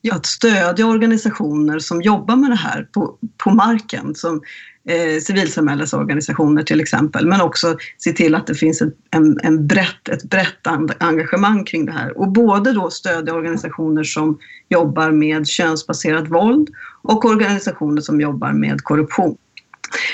Ja, 0.00 0.14
att 0.14 0.26
stödja 0.26 0.86
organisationer 0.86 1.78
som 1.78 2.02
jobbar 2.02 2.36
med 2.36 2.50
det 2.50 2.56
här 2.56 2.88
på, 2.92 3.18
på 3.44 3.50
marken, 3.50 4.14
som 4.14 4.42
eh, 4.88 5.20
civilsamhällesorganisationer 5.20 6.62
till 6.62 6.80
exempel, 6.80 7.26
men 7.26 7.40
också 7.40 7.76
se 7.98 8.12
till 8.12 8.34
att 8.34 8.46
det 8.46 8.54
finns 8.54 8.82
ett, 8.82 8.94
en, 9.10 9.38
en 9.42 9.66
brett, 9.66 10.08
ett 10.08 10.24
brett 10.24 10.66
engagemang 10.98 11.64
kring 11.64 11.86
det 11.86 11.92
här. 11.92 12.18
Och 12.18 12.32
både 12.32 12.72
då 12.72 12.90
stödja 12.90 13.34
organisationer 13.34 14.04
som 14.04 14.38
jobbar 14.68 15.10
med 15.10 15.46
könsbaserat 15.46 16.28
våld 16.28 16.68
och 17.02 17.24
organisationer 17.24 18.00
som 18.00 18.20
jobbar 18.20 18.52
med 18.52 18.80
korruption. 18.82 19.36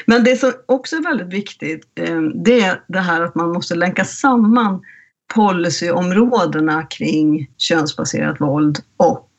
Men 0.07 0.25
det 0.25 0.37
som 0.37 0.53
också 0.67 0.97
är 0.97 1.03
väldigt 1.03 1.33
viktigt, 1.33 1.85
eh, 2.01 2.21
det 2.45 2.61
är 2.61 2.81
det 2.89 3.01
här 3.01 3.21
att 3.23 3.35
man 3.35 3.53
måste 3.53 3.75
länka 3.75 4.05
samman 4.05 4.83
policyområdena 5.35 6.83
kring 6.83 7.51
könsbaserat 7.59 8.41
våld 8.41 8.79
och 8.97 9.31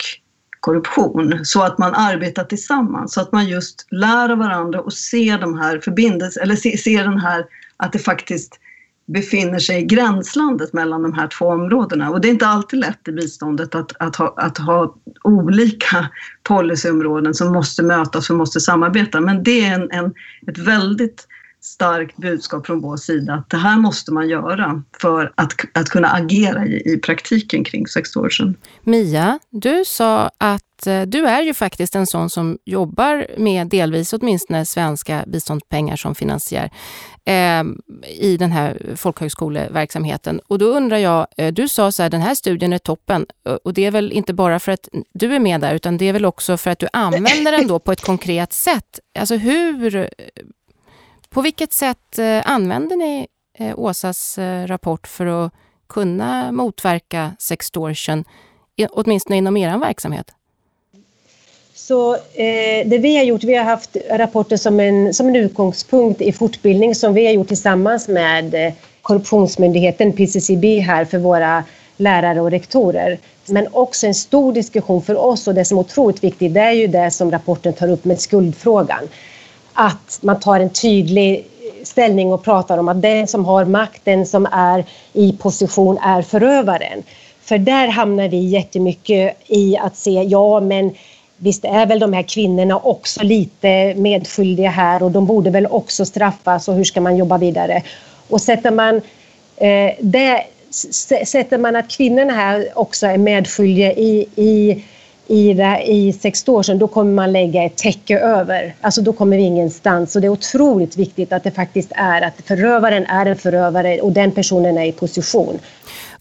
korruption 0.66 1.46
så 1.46 1.64
att 1.64 1.78
man 1.78 1.94
arbetar 1.96 2.44
tillsammans, 2.44 3.14
så 3.14 3.22
att 3.22 3.32
man 3.32 3.48
just 3.48 3.88
lär 3.92 4.30
av 4.30 4.38
varandra 4.38 4.82
och 4.82 4.94
ser 4.94 5.38
de 5.38 5.58
här 5.60 5.80
förbindelserna, 5.80 6.44
eller 6.44 6.56
ser, 6.56 6.78
ser 6.78 7.04
den 7.04 7.20
här 7.20 7.46
att 7.78 7.94
det 7.94 8.00
faktiskt 8.00 8.60
befinner 9.08 9.60
sig 9.60 9.82
i 9.82 9.86
gränslandet 9.86 10.74
mellan 10.74 11.04
de 11.04 11.14
här 11.14 11.28
två 11.28 11.46
områdena. 11.46 12.10
Och 12.10 12.22
det 12.22 12.28
är 12.28 12.30
inte 12.30 12.48
alltid 12.48 12.80
lätt 12.80 13.08
i 13.08 13.12
biståndet 13.12 13.76
att, 13.76 13.92
att, 14.00 14.16
ha, 14.16 14.34
att 14.38 14.58
ha 14.58 14.96
olika 15.24 16.10
policyområden 16.44 17.34
som 17.34 17.54
måste 17.54 17.84
mötas 17.84 18.30
och 18.30 18.36
måste 18.36 18.60
samarbeta. 18.60 19.22
Men 19.22 19.44
det 19.44 19.66
är 19.66 19.74
en, 19.74 19.92
en, 19.92 20.14
ett 20.48 20.58
väldigt 20.58 21.28
starkt 21.66 22.18
budskap 22.18 22.66
från 22.66 22.82
vår 22.82 22.98
sida 22.98 23.34
att 23.34 23.50
det 23.50 23.58
här 23.58 23.78
måste 23.78 24.14
man 24.14 24.30
göra 24.30 24.84
för 25.02 25.34
att, 25.36 25.54
att 25.74 25.90
kunna 25.90 26.08
agera 26.08 26.66
i, 26.66 26.94
i 26.94 26.98
praktiken 26.98 27.64
kring 27.64 27.88
sextortion. 27.88 28.56
Mia, 28.84 29.40
du 29.50 29.86
sa 29.86 30.32
att 30.38 30.88
eh, 30.88 31.02
du 31.02 31.26
är 31.26 31.42
ju 31.42 31.54
faktiskt 31.54 31.96
en 31.96 32.08
sån 32.08 32.30
som 32.30 32.58
jobbar 32.66 33.28
med 33.38 33.68
delvis 33.68 34.14
åtminstone 34.14 34.66
svenska 34.66 35.24
biståndspengar 35.28 35.96
som 35.96 36.16
finansiär 36.16 36.70
eh, 37.26 37.64
i 38.20 38.38
den 38.38 38.52
här 38.52 38.82
folkhögskoleverksamheten. 38.96 40.40
Och 40.48 40.58
då 40.60 40.66
undrar 40.66 40.98
jag, 40.98 41.28
eh, 41.38 41.54
du 41.54 41.68
sa 41.68 41.92
så 41.92 42.04
här, 42.04 42.10
den 42.10 42.22
här 42.22 42.36
studien 42.36 42.74
är 42.74 42.78
toppen 42.78 43.26
och 43.64 43.74
det 43.74 43.86
är 43.86 43.92
väl 43.92 44.12
inte 44.12 44.34
bara 44.34 44.60
för 44.60 44.72
att 44.72 44.90
du 45.14 45.36
är 45.36 45.40
med 45.40 45.62
där 45.62 45.76
utan 45.76 45.98
det 45.98 46.06
är 46.06 46.14
väl 46.14 46.26
också 46.26 46.58
för 46.58 46.72
att 46.72 46.80
du 46.80 46.88
använder 46.94 47.52
den 47.52 47.68
då 47.68 47.80
på 47.80 47.92
ett 47.92 48.06
konkret 48.06 48.54
sätt. 48.54 49.00
Alltså 49.20 49.36
hur 49.36 50.10
på 51.36 51.42
vilket 51.42 51.74
sätt 51.74 52.20
eh, 52.20 52.52
använder 52.52 52.96
ni 52.96 53.28
eh, 53.60 53.80
Åsas 53.80 54.38
eh, 54.38 54.68
rapport 54.68 55.08
för 55.08 55.26
att 55.26 55.52
kunna 55.90 56.52
motverka 56.52 57.32
sextortion, 57.40 58.24
åtminstone 58.90 59.38
inom 59.38 59.58
er 59.58 59.78
verksamhet? 59.78 60.32
Så 61.74 62.16
eh, 62.16 62.88
det 62.88 62.98
vi 62.98 63.18
har 63.18 63.24
gjort, 63.24 63.44
vi 63.44 63.56
har 63.56 63.64
haft 63.64 63.98
rapporten 64.10 64.58
som 64.58 64.80
en, 64.80 65.14
som 65.14 65.28
en 65.28 65.36
utgångspunkt 65.36 66.22
i 66.22 66.32
fortbildning 66.32 66.96
som 66.96 67.14
vi 67.14 67.26
har 67.26 67.34
gjort 67.34 67.48
tillsammans 67.48 68.08
med 68.08 68.74
Korruptionsmyndigheten, 69.02 70.14
PCCB, 70.14 70.80
här 70.80 71.06
för 71.06 71.18
våra 71.18 71.64
lärare 71.98 72.42
och 72.42 72.52
rektorer. 72.52 73.18
Men 73.46 73.68
också 73.72 74.08
en 74.08 74.16
stor 74.16 74.54
diskussion 74.54 75.02
för 75.02 75.16
oss 75.16 75.48
och 75.48 75.56
det 75.56 75.66
som 75.66 75.78
är 75.78 75.82
otroligt 75.82 76.24
viktigt, 76.24 76.54
det 76.54 76.60
är 76.60 76.72
ju 76.72 76.88
det 76.88 77.12
som 77.12 77.32
rapporten 77.32 77.74
tar 77.74 77.92
upp 77.92 78.06
med 78.06 78.22
skuldfrågan 78.22 79.10
att 79.76 80.20
man 80.22 80.40
tar 80.40 80.60
en 80.60 80.70
tydlig 80.70 81.46
ställning 81.84 82.34
och 82.34 82.44
pratar 82.44 82.78
om 82.78 82.88
att 82.88 83.02
den 83.02 83.28
som 83.28 83.46
har 83.46 83.66
makten, 83.66 84.26
som 84.26 84.48
är 84.52 84.86
i 85.14 85.34
position, 85.34 85.98
är 85.98 86.22
förövaren. 86.22 87.04
För 87.42 87.58
där 87.58 87.88
hamnar 87.88 88.28
vi 88.28 88.38
jättemycket 88.38 89.38
i 89.48 89.78
att 89.78 89.98
se, 89.98 90.12
ja 90.12 90.60
men 90.60 90.92
visst 91.38 91.66
är 91.66 91.86
väl 91.86 92.00
de 92.00 92.14
här 92.14 92.24
kvinnorna 92.24 92.80
också 92.80 93.24
lite 93.24 93.94
medskyldiga 93.96 94.70
här 94.70 95.04
och 95.04 95.12
de 95.12 95.26
borde 95.26 95.50
väl 95.50 95.68
också 95.68 96.06
straffas 96.06 96.68
och 96.68 96.76
hur 96.76 96.84
ska 96.84 97.02
man 97.02 97.18
jobba 97.18 97.38
vidare? 97.38 97.84
Och 98.30 98.42
sätter 98.42 98.72
man, 98.72 98.96
eh, 99.58 99.92
det, 100.00 100.44
sätter 101.26 101.58
man 101.58 101.76
att 101.76 101.90
kvinnorna 101.90 102.34
här 102.34 102.68
också 102.76 103.08
är 103.08 103.18
medskyldiga 103.18 103.94
i, 103.94 104.28
i 104.36 104.84
i, 105.28 105.54
det, 105.54 105.84
i 105.86 106.14
sextortion, 106.14 106.80
då 106.80 106.88
kommer 106.88 107.12
man 107.14 107.32
lägga 107.32 107.64
ett 107.64 107.78
täcke 107.78 108.20
över. 108.20 108.76
Alltså 108.82 109.02
då 109.02 109.14
kommer 109.14 109.38
vi 109.38 109.44
ingenstans. 109.44 110.12
Så 110.12 110.20
det 110.20 110.28
är 110.28 110.30
otroligt 110.30 110.98
viktigt 110.98 111.34
att 111.34 111.44
det 111.44 111.52
faktiskt 111.52 111.92
är 111.96 112.22
att 112.22 112.34
förövaren 112.46 113.06
är 113.06 113.26
en 113.26 113.36
förövare 113.36 114.02
och 114.02 114.12
den 114.12 114.32
personen 114.32 114.78
är 114.78 114.86
i 114.86 114.92
position. 114.92 115.60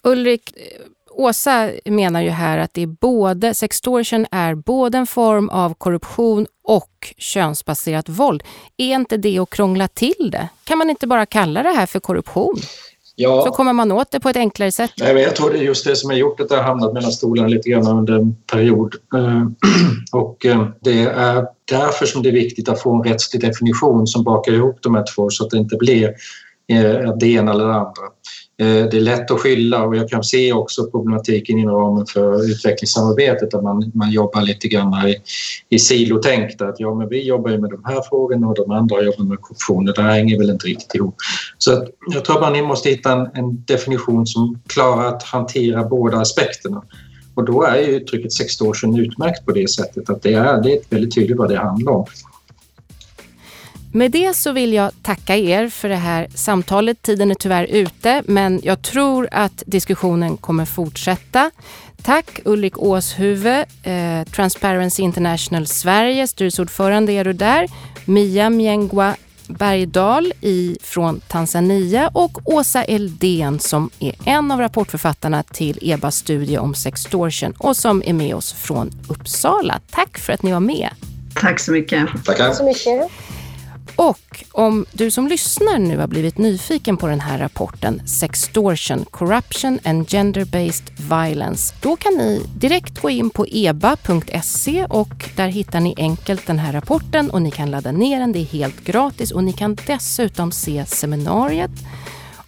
Ulrik, 0.03 0.53
eh, 0.57 0.85
Åsa 1.17 1.71
menar 1.85 2.23
ju 2.23 2.31
här 2.31 2.59
att 2.59 2.75
det 2.75 2.83
är 2.83 2.87
både, 2.87 3.55
sextortion 3.55 4.27
är 4.31 4.55
både 4.55 4.99
en 4.99 5.07
form 5.07 5.49
av 5.49 5.75
korruption 5.75 6.47
och 6.65 7.15
könsbaserat 7.19 8.09
våld. 8.09 8.43
Är 8.77 8.95
inte 8.95 9.17
det 9.17 9.39
att 9.39 9.51
krångla 9.51 9.89
till 9.89 10.31
det? 10.33 10.49
Kan 10.65 10.79
man 10.79 10.91
inte 10.91 11.07
bara 11.07 11.27
kalla 11.27 11.63
det 11.63 11.69
här 11.69 11.87
för 11.87 12.01
korruption? 12.01 12.57
Ja. 13.17 13.43
Så 13.47 13.53
kommer 13.53 13.73
man 13.73 13.93
åt 13.93 14.11
det 14.11 14.21
på 14.21 14.29
ett 14.29 14.37
enklare 14.37 14.73
sätt. 14.73 14.91
Nej, 15.01 15.17
jag 15.17 15.37
tror 15.37 15.51
det 15.51 15.59
är 15.59 15.63
just 15.63 15.85
det 15.85 15.97
som 15.97 16.11
har 16.11 16.17
gjort 16.17 16.41
att 16.41 16.49
det 16.49 16.57
har 16.57 16.63
hamnat 16.63 16.93
mellan 16.93 17.13
stolarna 17.13 17.49
lite 17.49 17.71
grann 17.71 17.87
under 17.87 18.15
en 18.15 18.37
period. 18.53 18.95
Eh, 19.15 19.43
och 20.21 20.47
eh, 20.47 20.69
det 20.81 21.03
är 21.03 21.47
därför 21.71 22.07
som 22.07 22.23
det 22.23 22.29
är 22.29 22.33
viktigt 22.33 22.69
att 22.69 22.83
få 22.83 22.95
en 22.95 23.03
rättslig 23.03 23.43
definition 23.43 24.07
som 24.07 24.25
bakar 24.25 24.53
ihop 24.53 24.79
de 24.81 24.95
här 24.95 25.05
två 25.15 25.31
så 25.31 25.45
att 25.45 25.51
det 25.51 25.59
inte 25.59 25.77
blir 25.77 26.09
eh, 26.69 27.17
det 27.21 27.27
ena 27.27 27.53
eller 27.53 27.67
det 27.67 27.75
andra. 27.75 28.03
Eh, 28.57 28.67
det 28.67 28.97
är 28.97 29.01
lätt 29.01 29.31
att 29.31 29.41
skylla 29.41 29.85
och 29.85 29.97
jag 29.97 30.09
kan 30.09 30.25
se 30.25 30.53
också 30.53 30.87
problematiken 30.91 31.59
inom 31.59 31.77
ramen 31.77 32.07
för 32.07 32.51
utvecklingssamarbetet 32.51 33.55
att 33.55 33.63
man, 33.63 33.93
man 33.95 34.11
jobbar 34.11 34.43
lite 34.43 34.69
grann 34.69 35.09
i, 35.09 35.17
i 35.69 35.79
silotänk 35.79 36.61
att 36.61 36.81
ja, 36.81 36.95
men 36.95 37.09
vi 37.09 37.27
jobbar 37.27 37.51
ju 37.51 37.59
med 37.59 37.71
de 37.71 37.85
här 37.85 38.03
frågorna 38.09 38.47
och 38.47 38.55
de 38.55 38.71
andra 38.71 39.03
jobbar 39.03 39.25
med 39.25 39.41
korruption. 39.41 39.85
Det 39.85 40.03
hänger 40.03 40.39
väl 40.39 40.51
inte 40.51 40.67
riktigt 40.67 40.95
ihop. 40.95 41.15
Så 41.59 41.73
att 41.73 41.89
jag 42.13 42.25
tror 42.25 42.37
att 42.45 42.55
man 42.55 42.65
måste 42.65 42.89
hitta 42.89 43.13
en, 43.13 43.29
en 43.35 43.65
definition 43.65 44.27
som 44.27 44.61
klarar 44.67 45.09
att 45.09 45.23
hantera 45.23 45.85
båda 45.85 46.19
aspekterna. 46.19 46.83
Och 47.35 47.45
då 47.45 47.63
är 47.63 47.77
ju 47.77 47.97
uttrycket 47.97 48.33
sextortion 48.33 48.99
utmärkt 48.99 49.47
på 49.47 49.53
det 49.53 49.71
sättet 49.71 50.11
att 50.11 50.23
det 50.23 50.35
är, 50.35 50.63
det 50.63 50.73
är 50.73 50.79
väldigt 50.91 51.15
tydligt 51.15 51.37
vad 51.37 51.49
det 51.49 51.59
handlar 51.59 51.93
om. 51.93 52.07
Med 53.97 54.11
det 54.11 54.37
så 54.37 54.53
vill 54.53 54.73
jag 54.73 54.91
tacka 55.03 55.37
er 55.37 55.69
för 55.69 55.89
det 55.89 55.97
här 55.97 56.27
samtalet. 56.35 57.03
Tiden 57.03 57.31
är 57.31 57.35
tyvärr 57.35 57.65
ute, 57.65 58.23
men 58.27 58.61
jag 58.63 58.83
tror 58.83 59.29
att 59.31 59.63
diskussionen 59.67 60.37
kommer 60.37 60.65
fortsätta. 60.65 61.51
Tack 62.03 62.41
Ulrik 62.45 62.79
Åshuvud, 62.79 63.65
eh, 63.83 64.25
Transparency 64.31 65.03
International 65.03 65.67
Sverige, 65.67 66.27
styrelseordförande 66.27 67.13
är 67.13 67.25
du 67.25 67.33
där. 67.33 67.69
Mia 68.05 68.51
Mjengwa 68.51 69.17
Bergdahl 69.47 70.33
i, 70.41 70.79
från 70.83 71.21
Tanzania 71.21 72.11
och 72.13 72.39
Åsa 72.45 72.85
Eldén 72.85 73.61
som 73.61 73.91
är 73.99 74.15
en 74.25 74.51
av 74.51 74.61
rapportförfattarna 74.61 75.43
till 75.43 75.79
EBAs 75.83 76.17
studie 76.17 76.59
om 76.59 76.75
sextortion 76.75 77.55
och 77.59 77.77
som 77.77 78.03
är 78.07 78.13
med 78.13 78.35
oss 78.35 78.53
från 78.53 78.91
Uppsala. 79.09 79.81
Tack 79.91 80.19
för 80.19 80.33
att 80.33 80.43
ni 80.43 80.53
var 80.53 80.61
med. 80.61 80.91
Tack 81.35 81.61
så 81.61 81.73
mycket. 81.73 82.09
Tackar. 82.25 82.47
Tack 82.47 82.57
så 82.57 82.65
mycket. 82.65 83.11
Och 83.97 84.45
om 84.53 84.87
du 84.93 85.11
som 85.11 85.29
lyssnar 85.29 85.79
nu 85.79 85.99
har 85.99 86.07
blivit 86.07 86.39
nyfiken 86.39 86.97
på 86.97 87.07
den 87.07 87.21
här 87.21 87.39
rapporten 87.39 88.09
Sextortion, 88.09 89.05
Corruption 89.11 89.79
and 89.85 90.07
Gender-Based 90.07 90.93
Violence, 90.97 91.75
då 91.81 91.97
kan 91.97 92.15
ni 92.15 92.47
direkt 92.57 92.99
gå 92.99 93.11
in 93.11 93.31
på 93.31 93.47
eba.se 93.47 94.85
och 94.85 95.31
där 95.37 95.49
hittar 95.49 95.81
ni 95.81 95.95
enkelt 95.97 96.47
den 96.47 96.59
här 96.59 96.73
rapporten 96.73 97.31
och 97.31 97.43
ni 97.43 97.51
kan 97.51 97.71
ladda 97.71 97.93
ner 97.93 98.21
den, 98.21 98.33
det 98.33 98.39
är 98.39 98.45
helt 98.45 98.85
gratis 98.85 99.31
och 99.31 99.45
ni 99.45 99.53
kan 99.53 99.77
dessutom 99.87 100.53
se 100.53 100.85
seminariet 100.87 101.71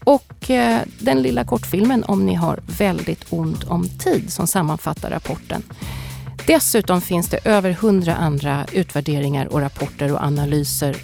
och 0.05 0.51
eh, 0.51 0.81
den 0.99 1.22
lilla 1.22 1.44
kortfilmen 1.44 2.05
om 2.05 2.27
ni 2.27 2.35
har 2.35 2.61
väldigt 2.79 3.27
ont 3.31 3.64
om 3.64 3.88
tid 3.88 4.33
som 4.33 4.46
sammanfattar 4.46 5.11
rapporten. 5.11 5.62
Dessutom 6.46 7.01
finns 7.01 7.29
det 7.29 7.46
över 7.46 7.70
hundra 7.70 8.14
andra 8.14 8.66
utvärderingar 8.72 9.46
och 9.46 9.61
rapporter 9.61 10.12
och 10.12 10.22
analyser 10.22 10.96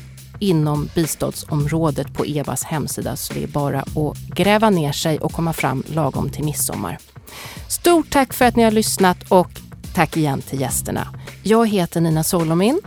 inom 0.42 0.88
biståndsområdet 0.94 2.14
på 2.14 2.26
EVAs 2.26 2.64
hemsida 2.64 3.16
så 3.16 3.34
det 3.34 3.42
är 3.42 3.48
bara 3.48 3.80
att 3.80 4.18
gräva 4.34 4.70
ner 4.70 4.92
sig 4.92 5.18
och 5.18 5.32
komma 5.32 5.52
fram 5.52 5.82
lagom 5.86 6.30
till 6.30 6.44
midsommar. 6.44 6.98
Stort 7.68 8.10
tack 8.10 8.32
för 8.32 8.44
att 8.44 8.56
ni 8.56 8.62
har 8.62 8.70
lyssnat 8.70 9.18
och 9.28 9.50
tack 9.94 10.16
igen 10.16 10.42
till 10.42 10.60
gästerna. 10.60 11.08
Jag 11.42 11.68
heter 11.68 12.00
Nina 12.00 12.24
Solomin 12.24 12.80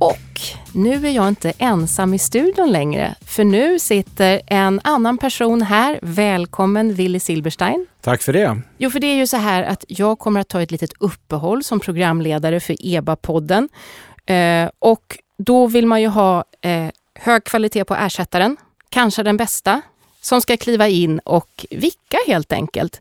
och 0.00 0.40
nu 0.72 1.06
är 1.06 1.10
jag 1.10 1.28
inte 1.28 1.52
ensam 1.58 2.14
i 2.14 2.18
studion 2.18 2.72
längre, 2.72 3.14
för 3.24 3.44
nu 3.44 3.78
sitter 3.78 4.40
en 4.46 4.80
annan 4.84 5.18
person 5.18 5.62
här. 5.62 5.98
Välkommen 6.02 6.94
Willy 6.94 7.20
Silberstein. 7.20 7.86
Tack 8.00 8.22
för 8.22 8.32
det. 8.32 8.60
Jo, 8.78 8.90
för 8.90 9.00
det 9.00 9.06
är 9.06 9.16
ju 9.16 9.26
så 9.26 9.36
här 9.36 9.62
att 9.62 9.84
jag 9.88 10.18
kommer 10.18 10.40
att 10.40 10.48
ta 10.48 10.62
ett 10.62 10.70
litet 10.70 10.92
uppehåll 11.00 11.64
som 11.64 11.80
programledare 11.80 12.60
för 12.60 12.74
EBA-podden. 12.74 13.68
Eh, 14.26 14.70
och 14.78 15.18
då 15.38 15.66
vill 15.66 15.86
man 15.86 16.02
ju 16.02 16.08
ha 16.08 16.44
eh, 16.60 16.90
hög 17.14 17.44
kvalitet 17.44 17.84
på 17.84 17.94
ersättaren, 17.94 18.56
kanske 18.88 19.22
den 19.22 19.36
bästa, 19.36 19.82
som 20.20 20.40
ska 20.40 20.56
kliva 20.56 20.88
in 20.88 21.18
och 21.18 21.66
vicka 21.70 22.18
helt 22.26 22.52
enkelt. 22.52 23.00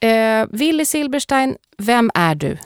Eh, 0.00 0.46
Willy 0.50 0.84
Silberstein, 0.84 1.56
vem 1.78 2.10
är 2.14 2.34
du? 2.34 2.56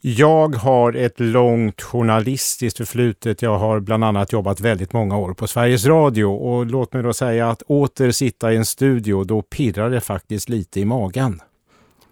Jag 0.00 0.54
har 0.54 0.92
ett 0.92 1.20
långt 1.20 1.82
journalistiskt 1.82 2.76
förflutet. 2.76 3.42
Jag 3.42 3.58
har 3.58 3.80
bland 3.80 4.04
annat 4.04 4.32
jobbat 4.32 4.60
väldigt 4.60 4.92
många 4.92 5.18
år 5.18 5.34
på 5.34 5.46
Sveriges 5.46 5.86
Radio 5.86 6.24
och 6.24 6.66
låt 6.66 6.92
mig 6.92 7.02
då 7.02 7.12
säga 7.12 7.50
att 7.50 7.62
åter 7.62 8.10
sitta 8.10 8.52
i 8.52 8.56
en 8.56 8.66
studio, 8.66 9.24
då 9.24 9.42
pirrar 9.42 9.90
det 9.90 10.00
faktiskt 10.00 10.48
lite 10.48 10.80
i 10.80 10.84
magen 10.84 11.40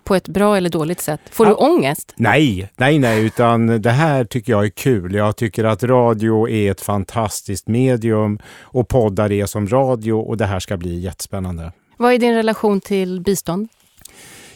på 0.06 0.14
ett 0.14 0.28
bra 0.28 0.56
eller 0.56 0.70
dåligt 0.70 1.00
sätt? 1.00 1.20
Får 1.30 1.46
ja. 1.46 1.50
du 1.50 1.56
ångest? 1.56 2.14
Nej, 2.16 2.70
nej, 2.76 2.98
nej, 2.98 3.26
utan 3.26 3.82
det 3.82 3.90
här 3.90 4.24
tycker 4.24 4.52
jag 4.52 4.64
är 4.64 4.70
kul. 4.70 5.14
Jag 5.14 5.36
tycker 5.36 5.64
att 5.64 5.82
radio 5.82 6.48
är 6.48 6.70
ett 6.70 6.80
fantastiskt 6.80 7.68
medium 7.68 8.38
och 8.60 8.88
poddar 8.88 9.32
är 9.32 9.46
som 9.46 9.68
radio 9.68 10.12
och 10.12 10.36
det 10.36 10.46
här 10.46 10.60
ska 10.60 10.76
bli 10.76 11.00
jättespännande. 11.00 11.72
Vad 11.96 12.12
är 12.12 12.18
din 12.18 12.34
relation 12.34 12.80
till 12.80 13.20
bistånd? 13.20 13.68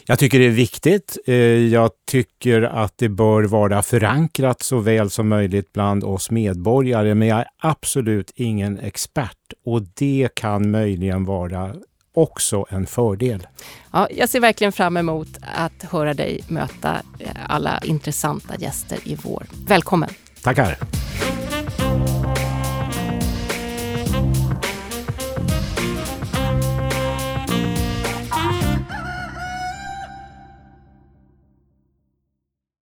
Jag 0.05 0.19
tycker 0.19 0.39
det 0.39 0.45
är 0.45 0.49
viktigt. 0.49 1.17
Eh, 1.25 1.35
jag 1.67 1.91
tycker 2.07 2.61
att 2.61 2.93
det 2.97 3.09
bör 3.09 3.43
vara 3.43 3.81
förankrat 3.81 4.61
så 4.61 4.79
väl 4.79 5.09
som 5.09 5.27
möjligt 5.27 5.73
bland 5.73 6.03
oss 6.03 6.31
medborgare, 6.31 7.15
men 7.15 7.27
jag 7.27 7.39
är 7.39 7.47
absolut 7.59 8.31
ingen 8.35 8.79
expert 8.79 9.53
och 9.65 9.81
det 9.81 10.29
kan 10.33 10.71
möjligen 10.71 11.25
vara 11.25 11.75
också 12.13 12.65
en 12.69 12.85
fördel. 12.87 13.47
Ja, 13.91 14.07
jag 14.11 14.29
ser 14.29 14.39
verkligen 14.39 14.71
fram 14.71 14.97
emot 14.97 15.27
att 15.41 15.83
höra 15.91 16.13
dig 16.13 16.43
möta 16.47 17.01
eh, 17.19 17.27
alla 17.47 17.79
intressanta 17.83 18.55
gäster 18.55 18.99
i 19.03 19.15
vår. 19.15 19.43
Välkommen! 19.67 20.09
Tackar! 20.43 20.77